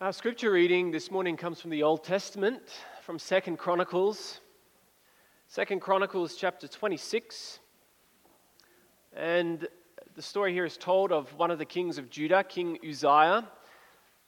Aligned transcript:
Our 0.00 0.12
scripture 0.12 0.52
reading 0.52 0.92
this 0.92 1.10
morning 1.10 1.36
comes 1.36 1.60
from 1.60 1.72
the 1.72 1.82
Old 1.82 2.04
Testament, 2.04 2.62
from 3.02 3.18
Second 3.18 3.58
Chronicles. 3.58 4.38
Second 5.48 5.80
Chronicles 5.80 6.36
chapter 6.36 6.68
26. 6.68 7.58
And 9.16 9.66
the 10.14 10.22
story 10.22 10.52
here 10.52 10.64
is 10.64 10.76
told 10.76 11.10
of 11.10 11.34
one 11.34 11.50
of 11.50 11.58
the 11.58 11.64
kings 11.64 11.98
of 11.98 12.10
Judah, 12.10 12.44
King 12.44 12.78
Uzziah. 12.88 13.44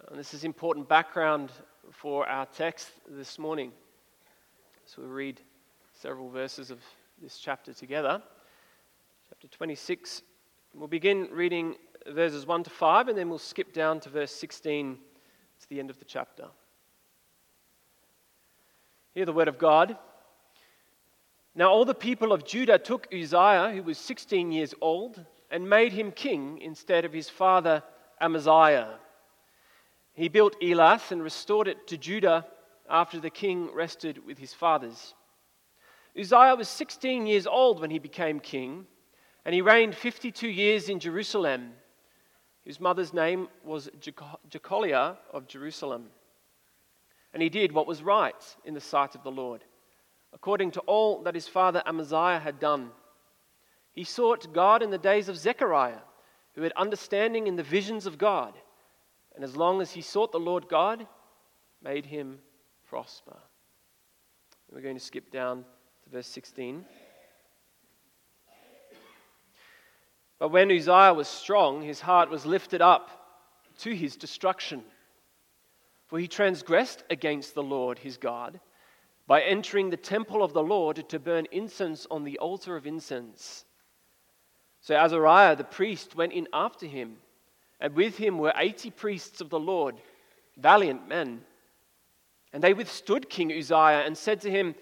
And 0.08 0.18
this 0.18 0.34
is 0.34 0.42
important 0.42 0.88
background 0.88 1.52
for 1.92 2.28
our 2.28 2.46
text 2.46 2.90
this 3.08 3.38
morning. 3.38 3.70
So 4.86 5.02
we'll 5.02 5.12
read 5.12 5.40
several 5.92 6.30
verses 6.30 6.72
of 6.72 6.80
this 7.22 7.38
chapter 7.38 7.72
together. 7.72 8.20
Chapter 9.28 9.46
26. 9.46 10.22
We'll 10.74 10.88
begin 10.88 11.28
reading 11.30 11.76
verses 12.08 12.44
1 12.44 12.64
to 12.64 12.70
5, 12.70 13.06
and 13.06 13.16
then 13.16 13.28
we'll 13.28 13.38
skip 13.38 13.72
down 13.72 14.00
to 14.00 14.08
verse 14.08 14.32
16 14.32 14.98
to 15.60 15.68
the 15.68 15.78
end 15.78 15.90
of 15.90 15.98
the 15.98 16.04
chapter. 16.04 16.48
Hear 19.14 19.26
the 19.26 19.32
word 19.32 19.48
of 19.48 19.58
God. 19.58 19.96
Now, 21.54 21.70
all 21.70 21.84
the 21.84 21.94
people 21.94 22.32
of 22.32 22.44
Judah 22.44 22.78
took 22.78 23.08
Uzziah, 23.12 23.70
who 23.74 23.82
was 23.82 23.98
16 23.98 24.52
years 24.52 24.74
old, 24.80 25.24
and 25.50 25.68
made 25.68 25.92
him 25.92 26.12
king 26.12 26.58
instead 26.58 27.04
of 27.04 27.12
his 27.12 27.28
father 27.28 27.82
Amaziah. 28.20 28.98
He 30.12 30.28
built 30.28 30.60
Elath 30.60 31.10
and 31.10 31.22
restored 31.22 31.66
it 31.66 31.86
to 31.88 31.98
Judah 31.98 32.46
after 32.88 33.18
the 33.18 33.30
king 33.30 33.68
rested 33.74 34.24
with 34.24 34.38
his 34.38 34.54
fathers. 34.54 35.14
Uzziah 36.18 36.56
was 36.56 36.68
16 36.68 37.26
years 37.26 37.46
old 37.46 37.80
when 37.80 37.90
he 37.90 37.98
became 37.98 38.40
king, 38.40 38.86
and 39.44 39.54
he 39.54 39.62
reigned 39.62 39.94
52 39.94 40.48
years 40.48 40.88
in 40.88 41.00
Jerusalem. 41.00 41.72
His 42.64 42.80
mother's 42.80 43.14
name 43.14 43.48
was 43.64 43.88
Jecholiah 44.48 45.16
of 45.32 45.46
Jerusalem. 45.46 46.08
And 47.32 47.42
he 47.42 47.48
did 47.48 47.72
what 47.72 47.86
was 47.86 48.02
right 48.02 48.56
in 48.64 48.74
the 48.74 48.80
sight 48.80 49.14
of 49.14 49.22
the 49.22 49.30
Lord, 49.30 49.64
according 50.32 50.72
to 50.72 50.80
all 50.80 51.22
that 51.22 51.34
his 51.34 51.48
father 51.48 51.82
Amaziah 51.86 52.40
had 52.40 52.58
done. 52.58 52.90
He 53.92 54.04
sought 54.04 54.52
God 54.52 54.82
in 54.82 54.90
the 54.90 54.98
days 54.98 55.28
of 55.28 55.38
Zechariah, 55.38 56.00
who 56.54 56.62
had 56.62 56.72
understanding 56.72 57.46
in 57.46 57.56
the 57.56 57.62
visions 57.62 58.06
of 58.06 58.18
God, 58.18 58.54
and 59.34 59.44
as 59.44 59.56
long 59.56 59.80
as 59.80 59.92
he 59.92 60.02
sought 60.02 60.32
the 60.32 60.40
Lord 60.40 60.68
God, 60.68 61.06
made 61.82 62.04
him 62.04 62.40
prosper. 62.88 63.36
we're 64.70 64.80
going 64.80 64.98
to 64.98 65.04
skip 65.04 65.30
down 65.30 65.64
to 66.04 66.10
verse 66.10 66.26
16. 66.26 66.84
But 70.40 70.50
when 70.50 70.72
Uzziah 70.72 71.12
was 71.14 71.28
strong, 71.28 71.82
his 71.82 72.00
heart 72.00 72.30
was 72.30 72.46
lifted 72.46 72.80
up 72.80 73.10
to 73.80 73.94
his 73.94 74.16
destruction. 74.16 74.82
For 76.08 76.18
he 76.18 76.26
transgressed 76.26 77.04
against 77.10 77.54
the 77.54 77.62
Lord 77.62 77.98
his 77.98 78.16
God 78.16 78.58
by 79.26 79.42
entering 79.42 79.90
the 79.90 79.96
temple 79.98 80.42
of 80.42 80.54
the 80.54 80.62
Lord 80.62 81.08
to 81.10 81.18
burn 81.20 81.46
incense 81.52 82.06
on 82.10 82.24
the 82.24 82.38
altar 82.38 82.74
of 82.74 82.86
incense. 82.86 83.66
So 84.80 84.96
Azariah 84.96 85.56
the 85.56 85.62
priest 85.62 86.16
went 86.16 86.32
in 86.32 86.48
after 86.54 86.86
him, 86.86 87.18
and 87.78 87.94
with 87.94 88.16
him 88.16 88.38
were 88.38 88.54
eighty 88.56 88.90
priests 88.90 89.42
of 89.42 89.50
the 89.50 89.60
Lord, 89.60 89.96
valiant 90.56 91.06
men. 91.06 91.42
And 92.54 92.64
they 92.64 92.72
withstood 92.72 93.28
King 93.28 93.52
Uzziah 93.52 94.04
and 94.06 94.16
said 94.16 94.40
to 94.40 94.50
him, 94.50 94.74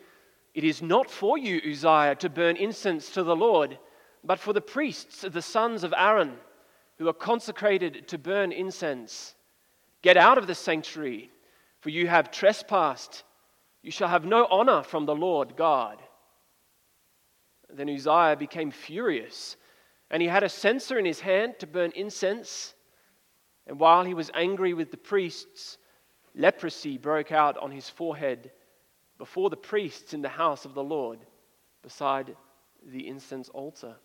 It 0.55 0.63
is 0.63 0.81
not 0.81 1.11
for 1.11 1.37
you, 1.37 1.61
Uzziah, 1.69 2.15
to 2.21 2.31
burn 2.31 2.57
incense 2.57 3.11
to 3.11 3.25
the 3.25 3.37
Lord 3.37 3.77
but 4.29 4.39
for 4.39 4.53
the 4.53 4.61
priests, 4.61 5.23
the 5.23 5.41
sons 5.41 5.85
of 5.85 5.95
Aaron, 5.97 6.35
who 6.99 7.09
are 7.09 7.15
consecrated 7.15 8.07
to 8.09 8.19
burn 8.19 8.53
incense. 8.53 9.35
Get 10.03 10.19
out 10.19 10.37
of 10.37 10.47
the 10.47 10.55
sanctuary, 10.55 11.31
for 11.81 11.89
you 11.89 12.07
have 12.09 12.31
trespassed. 12.31 13.25
You 13.81 13.91
shall 13.91 14.09
have 14.09 14.27
no 14.27 14.45
honor 14.51 14.83
from 14.83 15.07
the 15.07 15.15
Lord 15.15 15.57
God. 15.57 15.97
Then 17.71 17.89
Uzziah 17.89 18.37
became 18.39 18.71
furious, 18.71 19.57
and 20.11 20.21
he 20.21 20.29
had 20.29 20.43
a 20.43 20.51
censer 20.51 20.99
in 20.99 21.07
his 21.07 21.21
hand 21.21 21.55
to 21.61 21.67
burn 21.67 21.93
incense. 21.97 22.75
And 23.67 23.81
while 23.81 24.05
he 24.05 24.13
was 24.13 24.31
angry 24.35 24.75
with 24.75 24.91
the 24.91 24.99
priests, 24.99 25.79
leprosy 26.35 26.99
broke 26.99 27.33
out 27.33 27.57
on 27.57 27.71
his 27.71 27.89
forehead 27.89 28.51
before 29.17 29.49
the 29.49 29.57
priests 29.57 30.13
in 30.13 30.21
the 30.21 30.29
house 30.29 30.67
of 30.67 30.75
the 30.75 30.85
Lord, 30.85 31.21
beside 31.83 32.37
the 32.85 33.09
incense 33.09 33.49
altar. 33.49 33.97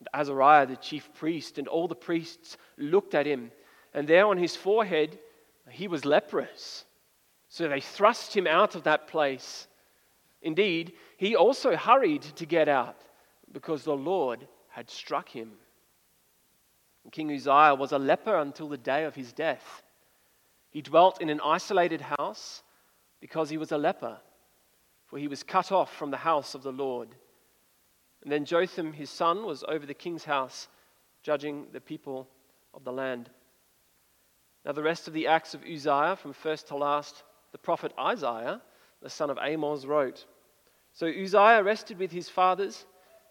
And 0.00 0.08
Azariah, 0.12 0.66
the 0.66 0.76
chief 0.76 1.08
priest, 1.14 1.58
and 1.58 1.68
all 1.68 1.86
the 1.86 1.94
priests 1.94 2.56
looked 2.76 3.14
at 3.14 3.26
him, 3.26 3.52
and 3.94 4.08
there 4.08 4.26
on 4.26 4.38
his 4.38 4.56
forehead 4.56 5.18
he 5.70 5.86
was 5.86 6.04
leprous. 6.04 6.84
So 7.48 7.68
they 7.68 7.80
thrust 7.80 8.36
him 8.36 8.46
out 8.46 8.74
of 8.74 8.84
that 8.84 9.06
place. 9.06 9.68
Indeed, 10.42 10.94
he 11.16 11.36
also 11.36 11.76
hurried 11.76 12.22
to 12.22 12.46
get 12.46 12.68
out 12.68 12.96
because 13.52 13.84
the 13.84 13.96
Lord 13.96 14.48
had 14.68 14.88
struck 14.90 15.28
him. 15.28 15.52
King 17.12 17.32
Uzziah 17.32 17.74
was 17.74 17.92
a 17.92 17.98
leper 17.98 18.38
until 18.38 18.68
the 18.68 18.78
day 18.78 19.04
of 19.04 19.14
his 19.14 19.32
death. 19.32 19.82
He 20.70 20.80
dwelt 20.80 21.20
in 21.20 21.28
an 21.28 21.40
isolated 21.44 22.00
house 22.00 22.62
because 23.20 23.50
he 23.50 23.58
was 23.58 23.72
a 23.72 23.78
leper, 23.78 24.18
for 25.06 25.18
he 25.18 25.28
was 25.28 25.42
cut 25.42 25.72
off 25.72 25.94
from 25.94 26.10
the 26.10 26.16
house 26.18 26.54
of 26.54 26.62
the 26.62 26.72
Lord. 26.72 27.08
And 28.22 28.30
then 28.30 28.44
Jotham, 28.44 28.92
his 28.92 29.10
son, 29.10 29.44
was 29.44 29.64
over 29.66 29.86
the 29.86 29.94
king's 29.94 30.24
house, 30.24 30.68
judging 31.22 31.66
the 31.72 31.80
people 31.80 32.28
of 32.74 32.84
the 32.84 32.92
land. 32.92 33.30
Now, 34.64 34.72
the 34.72 34.82
rest 34.82 35.08
of 35.08 35.14
the 35.14 35.26
acts 35.26 35.54
of 35.54 35.64
Uzziah, 35.64 36.16
from 36.16 36.34
first 36.34 36.68
to 36.68 36.76
last, 36.76 37.22
the 37.52 37.58
prophet 37.58 37.92
Isaiah, 37.98 38.60
the 39.00 39.08
son 39.08 39.30
of 39.30 39.38
Amoz, 39.38 39.86
wrote. 39.86 40.26
So 40.92 41.06
Uzziah 41.06 41.62
rested 41.62 41.98
with 41.98 42.12
his 42.12 42.28
fathers, 42.28 42.84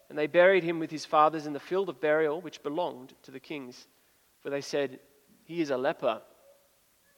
and 0.10 0.18
they 0.18 0.28
buried 0.28 0.64
him 0.64 0.80
with 0.80 0.90
his 0.90 1.06
fathers 1.06 1.46
in 1.46 1.54
the 1.54 1.60
field 1.60 1.88
of 1.88 2.02
burial 2.02 2.42
which 2.42 2.64
belonged 2.64 3.14
to 3.24 3.32
the 3.32 3.40
kings. 3.40 3.88
For 4.42 4.50
they 4.50 4.62
said, 4.62 5.00
He 5.44 5.62
is 5.62 5.70
a 5.70 5.78
leper. 5.78 6.22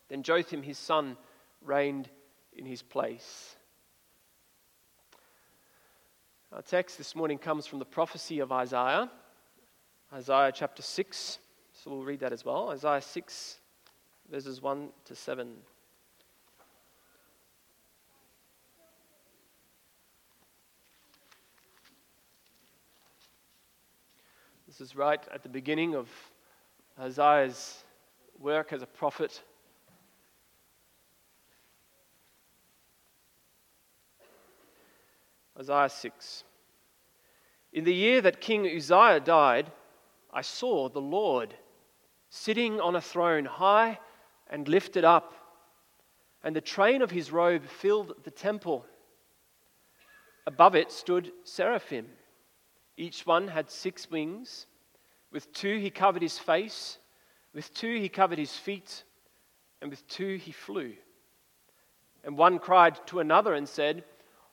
Then 0.09 0.23
Jotham, 0.23 0.61
his 0.61 0.77
son, 0.77 1.15
reigned 1.61 2.09
in 2.51 2.65
his 2.65 2.81
place. 2.81 3.55
Our 6.53 6.61
text 6.61 6.97
this 6.97 7.15
morning 7.15 7.37
comes 7.37 7.65
from 7.65 7.79
the 7.79 7.85
prophecy 7.85 8.39
of 8.39 8.51
Isaiah, 8.51 9.09
Isaiah 10.11 10.51
chapter 10.53 10.81
6. 10.81 11.39
So 11.71 11.91
we'll 11.91 12.03
read 12.03 12.19
that 12.19 12.33
as 12.33 12.43
well. 12.43 12.71
Isaiah 12.71 13.01
6, 13.01 13.57
verses 14.29 14.61
1 14.61 14.89
to 15.05 15.15
7. 15.15 15.55
This 24.67 24.81
is 24.81 24.93
right 24.93 25.25
at 25.33 25.43
the 25.43 25.49
beginning 25.49 25.95
of 25.95 26.09
Isaiah's 26.99 27.81
work 28.37 28.73
as 28.73 28.81
a 28.81 28.87
prophet. 28.87 29.41
Isaiah 35.61 35.89
6. 35.89 36.43
In 37.73 37.83
the 37.83 37.93
year 37.93 38.19
that 38.21 38.41
King 38.41 38.65
Uzziah 38.65 39.19
died, 39.19 39.71
I 40.33 40.41
saw 40.41 40.89
the 40.89 41.01
Lord 41.01 41.53
sitting 42.31 42.81
on 42.81 42.95
a 42.95 43.01
throne 43.01 43.45
high 43.45 43.99
and 44.49 44.67
lifted 44.67 45.05
up, 45.05 45.33
and 46.43 46.55
the 46.55 46.61
train 46.61 47.03
of 47.03 47.11
his 47.11 47.31
robe 47.31 47.67
filled 47.67 48.15
the 48.23 48.31
temple. 48.31 48.85
Above 50.47 50.73
it 50.75 50.91
stood 50.91 51.31
seraphim. 51.43 52.07
Each 52.97 53.27
one 53.27 53.47
had 53.47 53.69
six 53.69 54.09
wings. 54.09 54.65
With 55.31 55.53
two 55.53 55.77
he 55.77 55.91
covered 55.91 56.23
his 56.23 56.39
face, 56.39 56.97
with 57.53 57.71
two 57.75 57.99
he 57.99 58.09
covered 58.09 58.39
his 58.39 58.57
feet, 58.57 59.03
and 59.79 59.91
with 59.91 60.07
two 60.07 60.37
he 60.37 60.51
flew. 60.51 60.93
And 62.23 62.35
one 62.35 62.57
cried 62.57 62.99
to 63.07 63.19
another 63.19 63.53
and 63.53 63.69
said, 63.69 64.03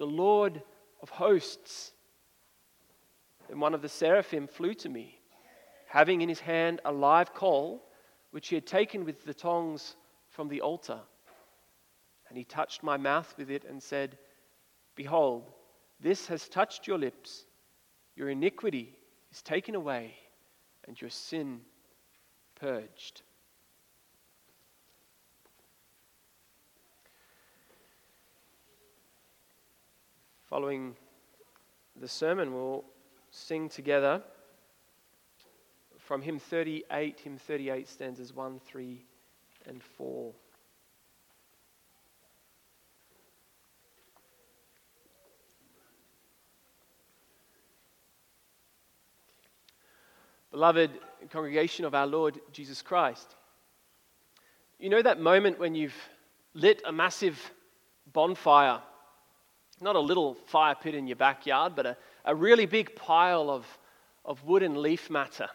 the 0.00 0.06
Lord 0.06 0.62
of 1.02 1.10
hosts. 1.10 1.92
And 3.50 3.60
one 3.60 3.74
of 3.74 3.82
the 3.82 3.88
seraphim 3.88 4.46
flew 4.46 4.72
to 4.74 4.88
me, 4.88 5.20
having 5.86 6.22
in 6.22 6.28
his 6.28 6.40
hand 6.40 6.80
a 6.86 6.90
live 6.90 7.34
coal, 7.34 7.84
which 8.30 8.48
he 8.48 8.54
had 8.54 8.66
taken 8.66 9.04
with 9.04 9.26
the 9.26 9.34
tongs 9.34 9.96
from 10.30 10.48
the 10.48 10.62
altar. 10.62 11.00
And 12.30 12.38
he 12.38 12.44
touched 12.44 12.82
my 12.82 12.96
mouth 12.96 13.34
with 13.36 13.50
it 13.50 13.66
and 13.68 13.82
said, 13.82 14.16
Behold, 14.96 15.50
this 16.00 16.28
has 16.28 16.48
touched 16.48 16.86
your 16.86 16.96
lips. 16.96 17.44
Your 18.16 18.30
iniquity 18.30 18.96
is 19.30 19.42
taken 19.42 19.74
away, 19.74 20.14
and 20.88 20.98
your 20.98 21.10
sin 21.10 21.60
purged. 22.54 23.20
Following 30.50 30.96
the 32.00 32.08
sermon, 32.08 32.52
we'll 32.52 32.84
sing 33.30 33.68
together 33.68 34.20
from 35.96 36.22
hymn 36.22 36.40
38, 36.40 37.20
hymn 37.20 37.38
38 37.38 37.88
stanzas 37.88 38.34
1, 38.34 38.58
3, 38.66 39.00
and 39.68 39.80
4. 39.80 40.32
Beloved 50.50 50.90
congregation 51.30 51.84
of 51.84 51.94
our 51.94 52.08
Lord 52.08 52.40
Jesus 52.50 52.82
Christ, 52.82 53.36
you 54.80 54.88
know 54.88 55.00
that 55.00 55.20
moment 55.20 55.60
when 55.60 55.76
you've 55.76 55.94
lit 56.54 56.82
a 56.84 56.90
massive 56.90 57.38
bonfire, 58.12 58.82
not 59.80 59.96
a 59.96 60.00
little 60.00 60.34
fire 60.46 60.74
pit 60.74 60.94
in 60.94 61.06
your 61.06 61.16
backyard, 61.16 61.74
but 61.74 61.86
a, 61.86 61.96
a 62.24 62.34
really 62.34 62.66
big 62.66 62.94
pile 62.96 63.50
of, 63.50 63.66
of 64.24 64.44
wood 64.44 64.62
and 64.62 64.76
leaf 64.76 65.10
matter. 65.10 65.48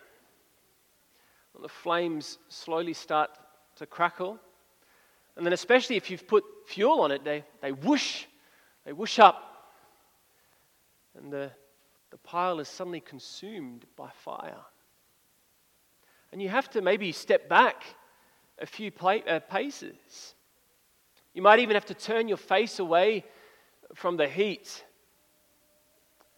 And 1.56 1.64
the 1.64 1.70
flames 1.70 2.38
slowly 2.50 2.94
start 2.94 3.32
to 3.78 3.86
crackle. 3.86 4.40
And 5.36 5.46
then, 5.46 5.54
especially 5.54 5.96
if 5.96 6.10
you've 6.10 6.28
put 6.28 6.44
fuel 6.68 7.02
on 7.02 7.12
it, 7.12 7.24
they, 7.24 7.44
they 7.62 7.72
whoosh, 7.72 8.26
they 8.86 8.94
whoosh 8.94 9.20
up. 9.20 9.72
And 11.18 11.32
the, 11.32 11.52
the 12.12 12.18
pile 12.18 12.60
is 12.60 12.68
suddenly 12.68 13.02
consumed 13.02 13.86
by 13.96 14.10
fire. 14.24 14.64
And 16.32 16.42
you 16.42 16.50
have 16.50 16.70
to 16.72 16.82
maybe 16.82 17.12
step 17.12 17.48
back 17.48 17.84
a 18.60 18.66
few 18.66 18.92
uh, 19.02 19.40
paces. 19.40 20.36
You 21.34 21.42
might 21.42 21.60
even 21.60 21.76
have 21.76 21.86
to 21.86 21.94
turn 21.94 22.28
your 22.28 22.38
face 22.38 22.80
away 22.80 23.26
from 23.94 24.18
the 24.18 24.28
heat. 24.28 24.84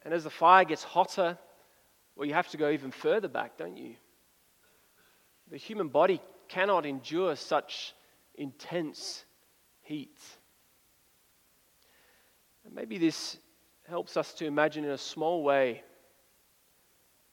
And 0.04 0.14
as 0.14 0.24
the 0.24 0.30
fire 0.30 0.66
gets 0.66 0.84
hotter, 0.84 1.38
well, 2.16 2.28
you 2.28 2.34
have 2.34 2.50
to 2.50 2.58
go 2.58 2.70
even 2.70 2.92
further 2.92 3.28
back, 3.28 3.58
don't 3.58 3.78
you? 3.78 3.96
The 5.50 5.58
human 5.58 5.90
body 5.90 6.22
cannot 6.48 6.86
endure 6.86 7.36
such 7.36 7.94
intense 8.36 9.24
heat. 9.82 10.18
And 12.66 12.74
maybe 12.74 12.98
this 12.98 13.38
helps 13.88 14.18
us 14.18 14.34
to 14.34 14.46
imagine 14.46 14.84
in 14.84 14.92
a 14.92 14.98
small 14.98 15.44
way 15.44 15.84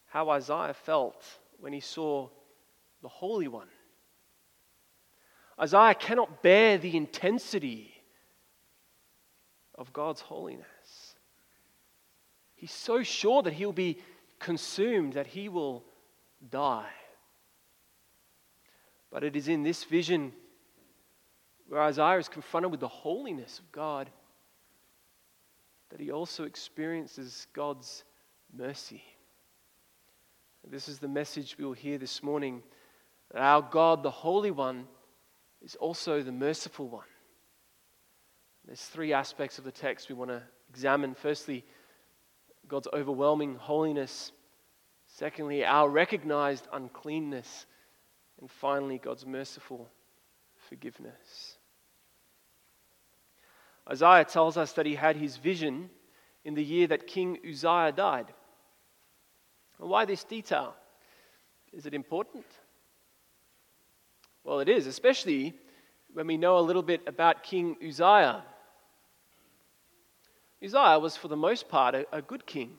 how 0.06 0.30
Isaiah 0.30 0.74
felt 0.74 1.24
when 1.58 1.72
he 1.72 1.80
saw 1.80 2.28
the 3.02 3.08
Holy 3.08 3.48
One. 3.48 3.68
Isaiah 5.60 5.94
cannot 5.94 6.42
bear 6.42 6.78
the 6.78 6.96
intensity 6.96 7.93
of 9.76 9.92
God's 9.92 10.20
holiness. 10.20 11.14
He's 12.54 12.72
so 12.72 13.02
sure 13.02 13.42
that 13.42 13.52
he'll 13.52 13.72
be 13.72 13.98
consumed, 14.38 15.14
that 15.14 15.26
he 15.26 15.48
will 15.48 15.84
die. 16.50 16.90
But 19.10 19.24
it 19.24 19.36
is 19.36 19.48
in 19.48 19.62
this 19.62 19.84
vision 19.84 20.32
where 21.68 21.82
Isaiah 21.82 22.18
is 22.18 22.28
confronted 22.28 22.70
with 22.70 22.80
the 22.80 22.88
holiness 22.88 23.58
of 23.58 23.70
God 23.72 24.10
that 25.90 26.00
he 26.00 26.10
also 26.10 26.44
experiences 26.44 27.46
God's 27.52 28.04
mercy. 28.52 29.02
This 30.68 30.88
is 30.88 30.98
the 30.98 31.08
message 31.08 31.56
we 31.58 31.64
will 31.64 31.72
hear 31.72 31.98
this 31.98 32.22
morning 32.22 32.62
that 33.30 33.40
our 33.40 33.62
God, 33.62 34.02
the 34.02 34.10
Holy 34.10 34.50
One, 34.50 34.86
is 35.62 35.76
also 35.76 36.22
the 36.22 36.32
merciful 36.32 36.88
one. 36.88 37.04
There's 38.66 38.84
three 38.84 39.12
aspects 39.12 39.58
of 39.58 39.64
the 39.64 39.72
text 39.72 40.08
we 40.08 40.14
want 40.14 40.30
to 40.30 40.42
examine. 40.70 41.14
Firstly, 41.14 41.64
God's 42.66 42.88
overwhelming 42.92 43.56
holiness. 43.56 44.32
Secondly, 45.06 45.64
our 45.64 45.88
recognized 45.88 46.66
uncleanness. 46.72 47.66
And 48.40 48.50
finally, 48.50 48.98
God's 48.98 49.26
merciful 49.26 49.90
forgiveness. 50.68 51.58
Isaiah 53.88 54.24
tells 54.24 54.56
us 54.56 54.72
that 54.72 54.86
he 54.86 54.94
had 54.94 55.16
his 55.16 55.36
vision 55.36 55.90
in 56.44 56.54
the 56.54 56.64
year 56.64 56.86
that 56.86 57.06
King 57.06 57.38
Uzziah 57.46 57.92
died. 57.92 58.32
Why 59.78 60.04
this 60.04 60.24
detail? 60.24 60.74
Is 61.72 61.84
it 61.84 61.94
important? 61.94 62.46
Well, 64.42 64.60
it 64.60 64.68
is, 64.68 64.86
especially 64.86 65.54
when 66.12 66.26
we 66.26 66.36
know 66.36 66.58
a 66.58 66.60
little 66.60 66.82
bit 66.82 67.02
about 67.06 67.42
King 67.42 67.76
Uzziah. 67.86 68.42
Uzziah 70.64 70.98
was, 70.98 71.16
for 71.16 71.28
the 71.28 71.36
most 71.36 71.68
part, 71.68 71.94
a, 71.94 72.06
a 72.12 72.22
good 72.22 72.46
king. 72.46 72.72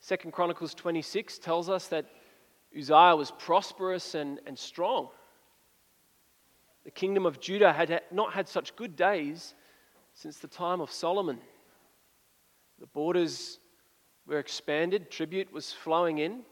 Second 0.00 0.32
Chronicles 0.32 0.74
26 0.74 1.38
tells 1.38 1.70
us 1.70 1.86
that 1.88 2.06
Uzziah 2.76 3.16
was 3.16 3.30
prosperous 3.30 4.14
and, 4.14 4.40
and 4.46 4.58
strong. 4.58 5.08
The 6.84 6.90
kingdom 6.90 7.26
of 7.26 7.40
Judah 7.40 7.72
had 7.72 8.02
not 8.10 8.32
had 8.32 8.48
such 8.48 8.76
good 8.76 8.96
days 8.96 9.54
since 10.14 10.38
the 10.38 10.48
time 10.48 10.80
of 10.80 10.90
Solomon. 10.90 11.38
The 12.78 12.86
borders 12.86 13.58
were 14.26 14.38
expanded, 14.38 15.10
tribute 15.10 15.52
was 15.52 15.72
flowing 15.72 16.18
in, 16.18 16.42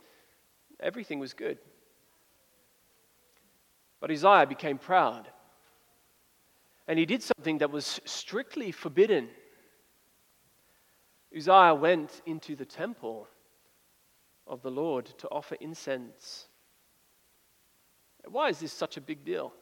everything 0.80 1.18
was 1.18 1.32
good. 1.32 1.58
But 4.00 4.10
Uzziah 4.10 4.46
became 4.46 4.78
proud. 4.78 5.28
And 6.86 6.98
he 6.98 7.06
did 7.06 7.22
something 7.22 7.58
that 7.58 7.70
was 7.70 8.00
strictly 8.04 8.72
forbidden. 8.72 9.28
Uzziah 11.36 11.74
went 11.74 12.22
into 12.26 12.56
the 12.56 12.64
temple 12.64 13.28
of 14.46 14.62
the 14.62 14.70
Lord 14.70 15.06
to 15.18 15.28
offer 15.28 15.56
incense. 15.60 16.48
Why 18.24 18.48
is 18.48 18.60
this 18.60 18.72
such 18.72 18.96
a 18.96 19.02
big 19.02 19.24
deal? 19.24 19.52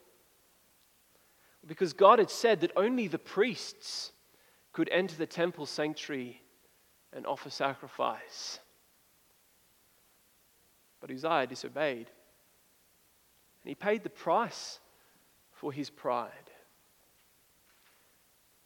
Because 1.66 1.92
God 1.92 2.20
had 2.20 2.30
said 2.30 2.60
that 2.60 2.72
only 2.76 3.08
the 3.08 3.18
priests 3.18 4.12
could 4.72 4.88
enter 4.90 5.16
the 5.16 5.26
temple 5.26 5.66
sanctuary 5.66 6.40
and 7.12 7.26
offer 7.26 7.50
sacrifice. 7.50 8.60
But 11.00 11.10
Uzziah 11.10 11.46
disobeyed. 11.46 12.10
And 13.62 13.68
he 13.68 13.74
paid 13.74 14.04
the 14.04 14.10
price 14.10 14.78
for 15.50 15.72
his 15.72 15.90
pride. 15.90 16.30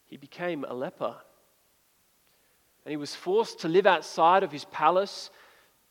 He 0.07 0.16
became 0.16 0.64
a 0.64 0.75
leper. 0.75 1.16
And 2.85 2.91
he 2.91 2.97
was 2.97 3.15
forced 3.15 3.61
to 3.61 3.69
live 3.69 3.87
outside 3.87 4.43
of 4.43 4.53
his 4.53 4.65
palace, 4.67 5.31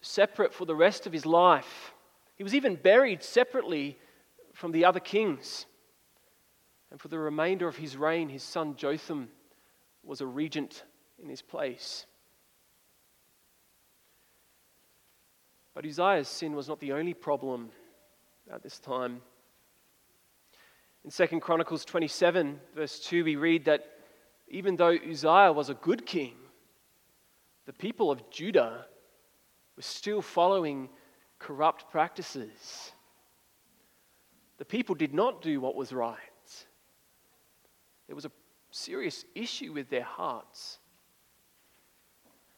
separate 0.01 0.53
for 0.53 0.65
the 0.65 0.75
rest 0.75 1.05
of 1.05 1.13
his 1.13 1.25
life. 1.25 1.93
He 2.35 2.43
was 2.43 2.55
even 2.55 2.75
buried 2.75 3.23
separately 3.23 3.97
from 4.53 4.71
the 4.71 4.85
other 4.85 4.99
kings. 4.99 5.65
And 6.91 6.99
for 6.99 7.07
the 7.07 7.19
remainder 7.19 7.67
of 7.67 7.77
his 7.77 7.95
reign, 7.95 8.29
his 8.29 8.43
son 8.43 8.75
Jotham 8.75 9.29
was 10.03 10.21
a 10.21 10.25
regent 10.25 10.83
in 11.21 11.29
his 11.29 11.41
place. 11.41 12.05
But 15.73 15.85
Uzziah's 15.85 16.27
sin 16.27 16.55
was 16.55 16.67
not 16.67 16.79
the 16.79 16.93
only 16.93 17.13
problem 17.13 17.69
at 18.51 18.63
this 18.63 18.79
time. 18.79 19.21
In 21.05 21.11
2 21.11 21.39
Chronicles 21.39 21.85
27, 21.85 22.59
verse 22.75 22.99
2, 22.99 23.23
we 23.23 23.35
read 23.35 23.65
that 23.65 23.85
even 24.49 24.75
though 24.75 24.97
Uzziah 25.09 25.53
was 25.53 25.69
a 25.69 25.75
good 25.75 26.05
king, 26.05 26.33
the 27.69 27.73
people 27.73 28.09
of 28.09 28.27
Judah 28.31 28.87
were 29.75 29.83
still 29.83 30.23
following 30.23 30.89
corrupt 31.37 31.91
practices. 31.91 32.93
The 34.57 34.65
people 34.65 34.95
did 34.95 35.13
not 35.13 35.43
do 35.43 35.61
what 35.61 35.75
was 35.75 35.93
right. 35.93 36.17
There 38.07 38.15
was 38.15 38.25
a 38.25 38.31
serious 38.71 39.23
issue 39.35 39.71
with 39.71 39.87
their 39.91 40.03
hearts. 40.03 40.79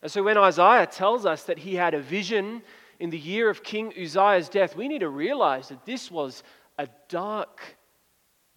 And 0.01 0.09
so 0.09 0.23
when 0.23 0.37
Isaiah 0.37 0.87
tells 0.87 1.25
us 1.25 1.43
that 1.43 1.59
he 1.59 1.75
had 1.75 1.93
a 1.93 1.99
vision 1.99 2.61
in 3.01 3.09
the 3.09 3.19
year 3.19 3.49
of 3.49 3.63
King 3.63 3.91
Uzziah's 4.01 4.47
death, 4.47 4.77
we 4.77 4.87
need 4.87 4.99
to 4.99 5.09
realize 5.09 5.67
that 5.67 5.85
this 5.85 6.09
was 6.09 6.41
a 6.79 6.87
dark, 7.09 7.59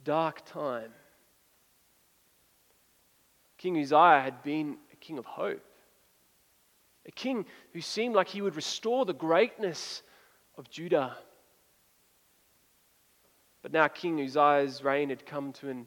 dark 0.05 0.47
time. 0.47 0.93
King 3.59 3.77
Uzziah 3.77 4.21
had 4.23 4.41
been 4.45 4.77
a 4.93 4.97
king 4.97 5.19
of 5.19 5.25
hope, 5.25 5.65
a 7.07 7.13
king 7.13 7.47
who 7.73 7.81
seemed 7.81 8.15
like 8.15 8.29
he 8.29 8.43
would 8.43 8.57
restore 8.57 9.05
the 9.05 9.13
greatness 9.13 10.03
of 10.57 10.71
Judah. 10.71 11.17
But 13.63 13.73
now 13.73 13.89
King 13.89 14.21
Uzziah's 14.21 14.83
reign 14.83 15.11
had 15.11 15.27
come 15.27 15.53
to 15.55 15.69
an 15.69 15.87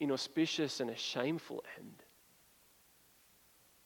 inauspicious 0.00 0.80
and 0.80 0.90
a 0.90 0.96
shameful 0.96 1.64
end. 1.78 2.02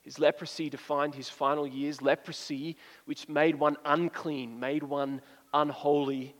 His 0.02 0.18
leprosy 0.18 0.70
defined 0.70 1.14
his 1.16 1.28
final 1.28 1.66
years, 1.66 2.00
leprosy 2.00 2.76
which 3.06 3.28
made 3.28 3.56
one 3.56 3.76
unclean, 3.84 4.60
made 4.60 4.84
one 4.84 5.20
unholy. 5.52 6.34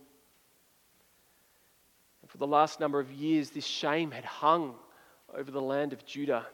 And 2.21 2.31
for 2.31 2.37
the 2.37 2.47
last 2.47 2.79
number 2.79 2.99
of 2.99 3.11
years, 3.11 3.49
this 3.49 3.65
shame 3.65 4.11
had 4.11 4.23
hung 4.23 4.75
over 5.35 5.51
the 5.51 5.61
land 5.61 5.91
of 5.91 6.05
Judah. 6.05 6.47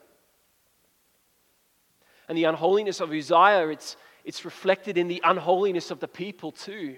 And 2.28 2.38
the 2.38 2.46
unholiness 2.46 3.00
of 3.00 3.12
Uzziah, 3.12 3.68
it's, 3.68 3.98
it's 4.24 4.46
reflected 4.46 4.98
in 4.98 5.08
the 5.08 5.22
unholiness 5.24 5.92
of 5.92 6.00
the 6.00 6.08
people 6.08 6.52
too. 6.52 6.96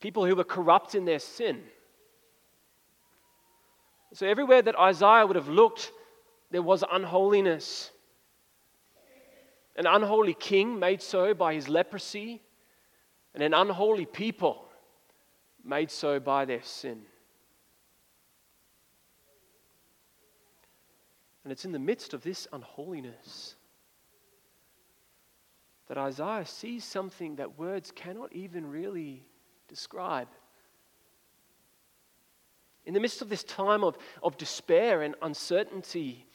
People 0.00 0.24
who 0.24 0.34
were 0.34 0.44
corrupt 0.44 0.94
in 0.94 1.04
their 1.04 1.18
sin. 1.18 1.62
So 4.14 4.26
everywhere 4.26 4.62
that 4.62 4.78
Isaiah 4.78 5.26
would 5.26 5.36
have 5.36 5.48
looked, 5.48 5.92
there 6.50 6.62
was 6.62 6.84
unholiness. 6.90 7.90
An 9.76 9.86
unholy 9.86 10.34
king 10.34 10.78
made 10.78 11.02
so 11.02 11.34
by 11.34 11.54
his 11.54 11.68
leprosy, 11.68 12.40
and 13.34 13.42
an 13.42 13.52
unholy 13.52 14.06
people 14.06 14.68
made 15.64 15.90
so 15.90 16.20
by 16.20 16.44
their 16.44 16.62
sin. 16.62 17.02
And 21.42 21.52
it's 21.52 21.64
in 21.64 21.72
the 21.72 21.78
midst 21.78 22.14
of 22.14 22.22
this 22.22 22.46
unholiness 22.52 23.56
that 25.88 25.98
Isaiah 25.98 26.46
sees 26.46 26.84
something 26.84 27.36
that 27.36 27.58
words 27.58 27.90
cannot 27.90 28.32
even 28.32 28.66
really 28.66 29.24
describe. 29.68 30.28
In 32.86 32.94
the 32.94 33.00
midst 33.00 33.22
of 33.22 33.28
this 33.28 33.44
time 33.44 33.82
of, 33.82 33.96
of 34.22 34.36
despair 34.36 35.02
and 35.02 35.14
uncertainty, 35.22 36.26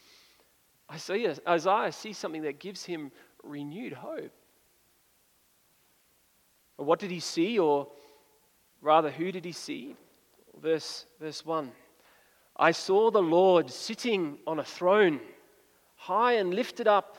Isaiah, 0.90 1.36
Isaiah 1.46 1.92
sees 1.92 2.18
something 2.18 2.42
that 2.42 2.58
gives 2.58 2.84
him 2.84 3.12
renewed 3.42 3.92
hope. 3.92 4.32
What 6.76 6.98
did 6.98 7.10
he 7.10 7.20
see, 7.20 7.58
or 7.58 7.88
rather, 8.80 9.10
who 9.10 9.30
did 9.30 9.44
he 9.44 9.52
see? 9.52 9.96
Verse, 10.60 11.06
verse 11.20 11.44
1 11.44 11.70
I 12.56 12.72
saw 12.72 13.10
the 13.10 13.22
Lord 13.22 13.70
sitting 13.70 14.38
on 14.46 14.58
a 14.58 14.64
throne, 14.64 15.20
high 15.96 16.34
and 16.34 16.52
lifted 16.52 16.88
up, 16.88 17.16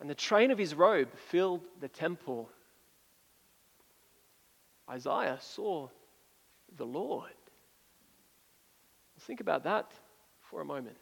and 0.00 0.08
the 0.08 0.14
train 0.14 0.50
of 0.50 0.58
his 0.58 0.74
robe 0.74 1.08
filled 1.30 1.62
the 1.80 1.88
temple. 1.88 2.48
Isaiah 4.88 5.38
saw 5.40 5.88
the 6.76 6.86
Lord. 6.86 7.30
Think 9.20 9.40
about 9.40 9.64
that 9.64 9.92
for 10.40 10.60
a 10.60 10.64
moment. 10.64 10.96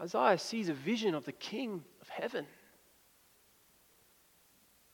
Isaiah 0.00 0.38
sees 0.38 0.68
a 0.68 0.74
vision 0.74 1.14
of 1.14 1.24
the 1.24 1.32
King 1.32 1.82
of 2.00 2.08
heaven. 2.08 2.46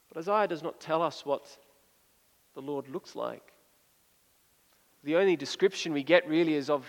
But 0.08 0.20
Isaiah 0.20 0.48
does 0.48 0.62
not 0.62 0.80
tell 0.80 1.02
us 1.02 1.26
what 1.26 1.56
the 2.54 2.62
Lord 2.62 2.88
looks 2.88 3.16
like. 3.16 3.52
The 5.04 5.16
only 5.16 5.36
description 5.36 5.92
we 5.92 6.04
get 6.04 6.28
really 6.28 6.54
is 6.54 6.70
of, 6.70 6.86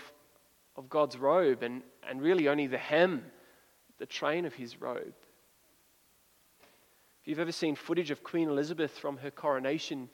of 0.76 0.88
God's 0.88 1.16
robe 1.16 1.62
and, 1.62 1.82
and 2.08 2.22
really 2.22 2.48
only 2.48 2.66
the 2.66 2.78
hem, 2.78 3.24
the 3.98 4.06
train 4.06 4.44
of 4.44 4.54
his 4.54 4.80
robe. 4.80 5.14
If 7.22 7.28
you've 7.28 7.38
ever 7.38 7.52
seen 7.52 7.74
footage 7.74 8.10
of 8.10 8.22
Queen 8.22 8.48
Elizabeth 8.48 8.98
from 8.98 9.16
her 9.18 9.30
coronation, 9.30 10.08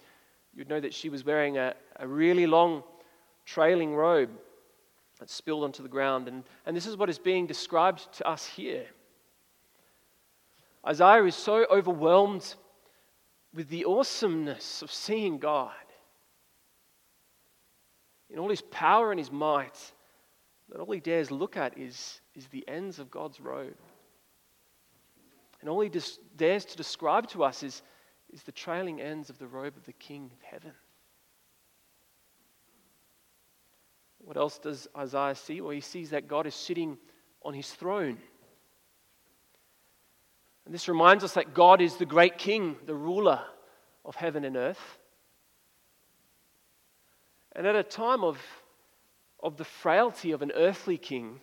you'd 0.54 0.68
know 0.68 0.80
that 0.80 0.94
she 0.94 1.08
was 1.08 1.25
wearing 1.25 1.58
a, 1.58 1.75
a 1.96 2.06
really 2.06 2.46
long 2.46 2.84
trailing 3.44 3.94
robe 3.94 4.30
that 5.18 5.28
spilled 5.28 5.64
onto 5.64 5.82
the 5.82 5.88
ground. 5.88 6.28
And, 6.28 6.44
and 6.66 6.76
this 6.76 6.87
is 6.87 6.96
what 6.96 7.10
is 7.10 7.18
being 7.18 7.46
described 7.46 8.12
to 8.14 8.28
us 8.28 8.46
here. 8.46 8.87
Isaiah 10.87 11.25
is 11.25 11.34
so 11.34 11.66
overwhelmed 11.70 12.54
with 13.52 13.68
the 13.68 13.84
awesomeness 13.84 14.82
of 14.82 14.92
seeing 14.92 15.38
God 15.38 15.72
in 18.30 18.38
all 18.38 18.49
his 18.49 18.62
power 18.62 19.10
and 19.10 19.18
his 19.18 19.32
might 19.32 19.92
that 20.71 20.81
all 20.81 20.91
he 20.93 21.00
dares 21.00 21.31
look 21.31 21.57
at 21.57 21.79
is, 21.79 22.21
is 22.35 22.47
the 22.49 22.67
ends 22.69 22.99
of 22.99 23.11
God's 23.11 23.41
robe. 23.41 23.77
And 25.61 25.69
all 25.69 25.81
he 25.81 25.91
dares 26.37 26.65
to 26.67 26.77
describe 26.77 27.29
to 27.29 27.45
us 27.45 27.62
is, 27.62 27.83
is 28.33 28.43
the 28.43 28.53
trailing 28.53 29.00
ends 29.00 29.31
of 29.31 29.39
the 29.39 29.47
robe 29.47 29.77
of 29.77 29.85
the 29.85 29.93
King 29.93 30.31
of 30.33 30.41
heaven. 30.43 30.73
What 34.25 34.37
else 34.37 34.59
does 34.59 34.87
Isaiah 34.97 35.35
see? 35.35 35.61
Well, 35.61 35.71
he 35.71 35.81
sees 35.81 36.11
that 36.11 36.29
God 36.29 36.47
is 36.47 36.55
sitting 36.55 36.99
on 37.43 37.55
his 37.55 37.71
throne. 37.73 38.19
And 40.65 40.75
this 40.75 40.89
reminds 40.89 41.25
us 41.25 41.35
that 41.35 41.55
God 41.55 41.81
is 41.81 41.97
the 41.97 42.07
great 42.07 42.39
king, 42.39 42.77
the 42.87 42.95
ruler 42.95 43.43
of 44.05 44.15
heaven 44.15 44.45
and 44.45 44.57
earth. 44.57 44.99
And 47.57 47.67
at 47.67 47.75
a 47.75 47.83
time 47.83 48.23
of, 48.23 48.39
of 49.42 49.56
the 49.56 49.64
frailty 49.64 50.32
of 50.32 50.42
an 50.42 50.52
earthly 50.54 50.99
king, 50.99 51.40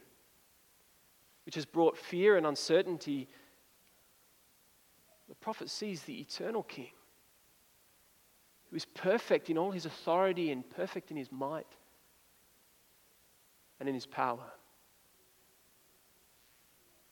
which 1.45 1.55
has 1.55 1.65
brought 1.65 1.97
fear 1.97 2.37
and 2.37 2.45
uncertainty, 2.45 3.27
the 5.27 5.35
prophet 5.35 5.69
sees 5.69 6.03
the 6.03 6.19
eternal 6.19 6.63
king, 6.63 6.91
who 8.69 8.75
is 8.75 8.85
perfect 8.85 9.49
in 9.49 9.57
all 9.57 9.71
his 9.71 9.85
authority 9.85 10.51
and 10.51 10.69
perfect 10.69 11.11
in 11.11 11.17
his 11.17 11.31
might 11.31 11.67
and 13.79 13.87
in 13.87 13.95
his 13.95 14.05
power. 14.05 14.51